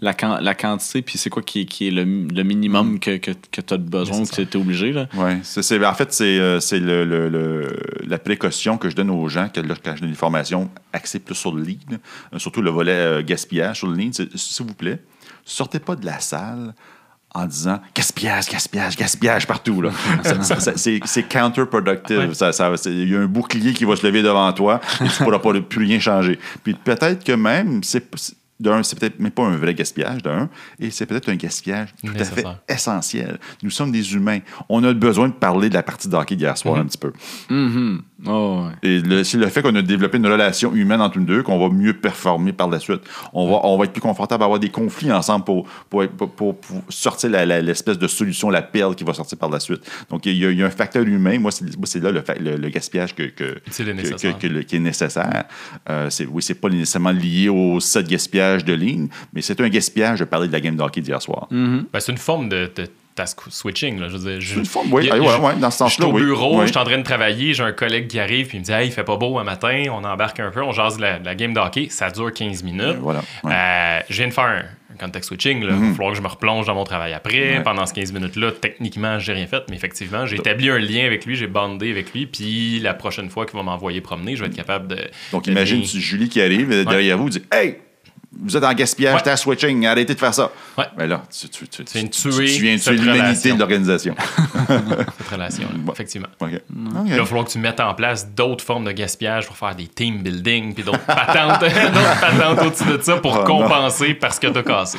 la, 0.00 0.12
quan- 0.12 0.40
la 0.40 0.54
quantité, 0.54 1.00
puis 1.02 1.16
c'est 1.16 1.30
quoi 1.30 1.42
qui 1.42 1.62
est, 1.62 1.64
qui 1.64 1.88
est 1.88 1.90
le, 1.90 2.04
le 2.04 2.42
minimum 2.42 2.98
que, 3.00 3.16
que, 3.16 3.30
que 3.50 3.60
tu 3.62 3.72
as 3.74 3.78
besoin 3.78 4.18
ou 4.18 4.26
que 4.26 4.42
tu 4.42 4.42
es 4.42 4.60
obligé. 4.60 4.92
Là? 4.92 5.08
Ouais, 5.14 5.38
c'est- 5.42 5.84
en 5.84 5.94
fait, 5.94 6.12
c'est, 6.12 6.38
euh, 6.38 6.58
le, 6.72 7.04
le- 7.04 7.28
le- 7.28 7.76
la 8.06 8.18
précaution 8.18 8.76
que 8.76 8.90
je 8.90 8.94
donne 8.96 9.10
aux 9.10 9.28
gens 9.28 9.48
que, 9.48 9.60
là, 9.60 9.74
quand 9.82 9.96
je 9.96 10.02
donne 10.02 10.10
des 10.10 10.16
formations 10.16 10.68
axées 10.92 11.18
plus 11.18 11.34
sur 11.34 11.52
le 11.54 11.62
lead, 11.62 11.98
euh, 12.32 12.38
surtout 12.38 12.60
le 12.62 12.70
volet 12.70 12.92
euh, 12.92 13.22
gaspillage 13.22 13.78
sur 13.78 13.88
le 13.88 13.96
lead, 13.96 14.14
s'il 14.36 14.66
vous 14.66 14.74
plaît, 14.74 15.02
sortez 15.44 15.78
pas 15.78 15.96
de 15.96 16.04
la 16.04 16.20
salle 16.20 16.74
en 17.34 17.46
disant 17.46 17.80
gaspillage, 17.94 18.48
gaspillage, 18.50 18.96
gaspillage 18.96 19.46
partout. 19.46 19.80
Là. 19.82 19.90
C'est, 20.76 21.28
counterproductive. 21.28 22.18
Ouais. 22.18 22.34
Ça- 22.34 22.50
Il 22.86 23.08
y 23.10 23.14
a 23.16 23.20
un 23.20 23.26
bouclier 23.26 23.72
qui 23.72 23.84
va 23.84 23.96
se 23.96 24.06
lever 24.06 24.22
devant 24.22 24.50
toi 24.52 24.80
et 25.02 25.08
tu 25.08 25.22
ne 25.22 25.24
pourras 25.24 25.38
pas 25.38 25.52
plus 25.60 25.84
rien 25.84 25.98
changer. 26.00 26.38
Puis 26.64 26.74
peut-être 26.74 27.24
que 27.24 27.32
même, 27.32 27.82
c'est- 27.82 28.06
d'un, 28.58 28.82
c'est 28.82 28.98
peut-être 28.98 29.18
même 29.20 29.30
pas 29.30 29.44
un 29.44 29.56
vrai 29.56 29.74
gaspillage, 29.74 30.22
d'un, 30.22 30.48
et 30.78 30.90
c'est 30.90 31.06
peut-être 31.06 31.28
un 31.28 31.36
gaspillage 31.36 31.94
tout 32.04 32.12
à 32.18 32.24
fait 32.24 32.44
essentiel. 32.68 33.38
Nous 33.62 33.70
sommes 33.70 33.92
des 33.92 34.14
humains. 34.14 34.40
On 34.68 34.82
a 34.84 34.92
besoin 34.92 35.28
de 35.28 35.34
parler 35.34 35.68
de 35.68 35.74
la 35.74 35.82
partie 35.82 36.08
de 36.08 36.14
hockey 36.14 36.36
d'hier 36.36 36.56
soir 36.56 36.78
un 36.78 36.86
petit 36.86 36.98
peu. 36.98 37.12
Mhm. 37.50 38.02
Oh, 38.24 38.64
ouais. 38.82 38.88
Et 38.88 39.00
le- 39.00 39.24
c'est 39.24 39.36
le 39.36 39.46
fait 39.48 39.60
qu'on 39.60 39.74
a 39.74 39.82
développé 39.82 40.16
une 40.16 40.26
relation 40.26 40.74
humaine 40.74 41.02
entre 41.02 41.18
nous 41.18 41.26
deux 41.26 41.42
qu'on 41.42 41.58
va 41.58 41.68
mieux 41.74 41.92
performer 41.92 42.52
par 42.52 42.68
la 42.68 42.78
suite. 42.80 43.02
On 43.34 43.46
va, 43.50 43.60
on 43.64 43.76
va 43.76 43.84
être 43.84 43.92
plus 43.92 44.00
confortable 44.00 44.42
à 44.42 44.46
avoir 44.46 44.58
des 44.58 44.70
conflits 44.70 45.12
ensemble 45.12 45.44
pour, 45.44 45.68
pour, 45.90 46.06
pour- 46.08 46.30
pour- 46.30 46.56
pour 46.60 46.82
sortir 46.88 47.28
l'espèce 47.30 47.98
de 47.98 48.06
solution, 48.08 48.48
la 48.48 48.62
perle 48.62 48.94
qui 48.94 49.04
va 49.04 49.12
sortir 49.12 49.36
par 49.36 49.50
la 49.50 49.60
suite. 49.60 49.82
Donc, 50.08 50.24
il 50.24 50.36
y 50.38 50.46
a, 50.46 50.50
il 50.50 50.58
y 50.58 50.62
a 50.62 50.66
un 50.66 50.70
facteur 50.70 51.02
humain. 51.02 51.38
Moi, 51.38 51.50
c'est 51.52 52.00
là 52.02 52.10
le, 52.10 52.22
fa- 52.22 52.34
le- 52.36 52.56
le 52.56 52.68
gaspillage 52.70 53.14
que, 53.14 53.24
que- 53.24 53.44
et 53.44 53.70
que- 53.84 53.90
nécessaire. 53.92 54.38
que- 54.38 54.46
que 54.46 54.52
le- 54.52 54.62
qui 54.62 54.76
est 54.76 54.80
nécessaire. 54.80 55.44
Euh, 55.90 56.08
c'est, 56.08 56.24
oui, 56.26 56.42
c'est 56.42 56.54
pas 56.54 56.70
nécessairement 56.70 57.10
lié 57.12 57.50
au 57.50 57.80
set 57.80 58.08
gaspillage 58.08 58.64
de 58.64 58.72
ligne, 58.72 59.08
mais 59.34 59.42
c'est 59.42 59.60
un 59.60 59.68
gaspillage 59.68 60.20
de 60.20 60.24
parler 60.24 60.48
de 60.48 60.52
la 60.54 60.60
game 60.60 60.74
de 60.76 60.82
hockey 60.82 61.02
d'hier 61.02 61.20
soir. 61.20 61.48
Ben, 61.50 61.84
c'est 61.98 62.12
une 62.12 62.18
forme 62.18 62.48
de, 62.48 62.70
de 62.74 62.84
task 63.16 63.40
switching. 63.48 63.98
Là. 63.98 64.08
Je 64.08 64.16
veux 64.16 64.30
dire, 64.30 64.40
je- 64.40 64.54
C'est 64.54 64.60
une 64.60 64.64
forme, 64.66 64.92
oui, 64.92 65.10
a- 65.10 65.14
ah, 65.14 65.52
je- 65.54 65.60
dans 65.60 65.70
ce 65.72 65.84
Je 65.86 65.90
suis 65.90 66.02
au 66.04 66.12
bureau, 66.12 66.60
je 66.62 66.66
suis 66.68 66.78
en 66.78 66.84
train 66.84 66.98
de 66.98 67.02
travailler, 67.02 67.52
j'ai 67.54 67.64
un 67.64 67.72
collègue 67.72 68.06
qui 68.06 68.20
arrive 68.20 68.46
puis 68.46 68.58
il 68.58 68.60
me 68.60 68.64
dit 68.64 68.70
Hey, 68.72 68.86
il 68.86 68.92
fait 68.92 69.02
pas 69.04 69.16
beau 69.16 69.38
un 69.38 69.44
matin, 69.44 69.84
on 69.90 70.04
embarque 70.04 70.38
un 70.38 70.50
peu, 70.50 70.62
on 70.62 70.70
jase 70.72 70.98
de 70.98 71.02
la, 71.02 71.18
de 71.18 71.24
la 71.26 71.34
game 71.34 71.52
de 71.52 71.58
hockey, 71.58 71.88
ça 71.90 72.10
dure 72.10 72.32
15 72.32 72.62
minutes. 72.62 72.98
Voilà. 73.00 73.22
Euh, 73.44 74.00
je 74.08 74.16
viens 74.16 74.28
de 74.28 74.32
faire 74.32 74.44
un, 74.44 74.62
un 74.92 74.96
context 74.98 75.28
switching, 75.28 75.60
il 75.62 75.66
va 75.66 75.74
falloir 75.94 76.12
que 76.12 76.16
je 76.18 76.22
me 76.22 76.28
replonge 76.28 76.66
dans 76.66 76.74
mon 76.74 76.84
travail 76.84 77.12
après. 77.12 77.60
Pendant 77.64 77.84
ces 77.86 77.94
15 77.94 78.12
minutes-là, 78.12 78.52
techniquement, 78.52 79.18
j'ai 79.18 79.32
rien 79.32 79.46
fait, 79.46 79.62
mais 79.68 79.76
effectivement, 79.76 80.24
j'ai 80.26 80.36
établi 80.36 80.70
un 80.70 80.78
lien 80.78 81.04
avec 81.04 81.26
lui, 81.26 81.34
j'ai 81.36 81.46
bandé 81.48 81.90
avec 81.90 82.12
lui, 82.12 82.26
puis 82.26 82.78
la 82.80 82.94
prochaine 82.94 83.28
fois 83.30 83.44
qu'il 83.46 83.56
va 83.56 83.62
m'envoyer 83.62 84.00
promener, 84.00 84.36
je 84.36 84.42
vais 84.42 84.48
être 84.48 84.56
capable 84.56 84.88
de. 84.88 84.98
Donc, 85.32 85.44
de 85.44 85.50
imagine 85.50 85.82
Julie 85.84 86.28
qui 86.28 86.40
arrive 86.40 86.84
derrière 86.84 87.18
vous 87.18 87.30
dit 87.30 87.42
Hey, 87.52 87.76
vous 88.38 88.56
êtes 88.56 88.64
en 88.64 88.72
gaspillage, 88.74 89.22
t'es 89.22 89.30
à 89.30 89.36
switching, 89.36 89.86
arrêtez 89.86 90.14
de 90.14 90.18
faire 90.18 90.34
ça. 90.34 90.50
Ouais. 90.76 90.84
Mais 90.96 91.06
là, 91.06 91.22
tu, 91.30 91.48
tu, 91.48 91.66
tu, 91.68 91.82
viens 91.92 92.02
de 92.04 92.08
tu- 92.08 92.20
tuer 92.30 92.46
tu 92.46 92.62
viens 92.62 92.76
tuer 92.78 92.92
l'humanité 92.96 93.52
de 93.52 93.58
l'organisation. 93.58 94.14
cette 94.68 95.28
relation, 95.30 95.68
là, 95.68 95.92
effectivement. 95.92 96.28
Là. 96.40 96.48
Il 97.06 97.14
va 97.14 97.24
falloir 97.24 97.44
que 97.46 97.50
tu 97.52 97.58
mettes 97.58 97.80
en 97.80 97.94
place 97.94 98.28
d'autres 98.34 98.64
formes 98.64 98.84
de 98.84 98.92
gaspillage 98.92 99.46
pour 99.46 99.56
faire 99.56 99.74
des 99.74 99.86
team 99.88 100.22
building 100.22 100.74
puis 100.74 100.84
d'autres 100.84 100.98
patentes, 101.06 101.60
d'autres 101.92 102.20
patentes 102.20 102.66
au-dessus 102.66 102.98
de 102.98 103.02
ça 103.02 103.16
pour 103.16 103.34
Oh, 103.34 103.38
non. 103.38 103.44
compenser 103.62 104.14
parce 104.14 104.38
que 104.38 104.46
t'as 104.48 104.62
cassé. 104.62 104.98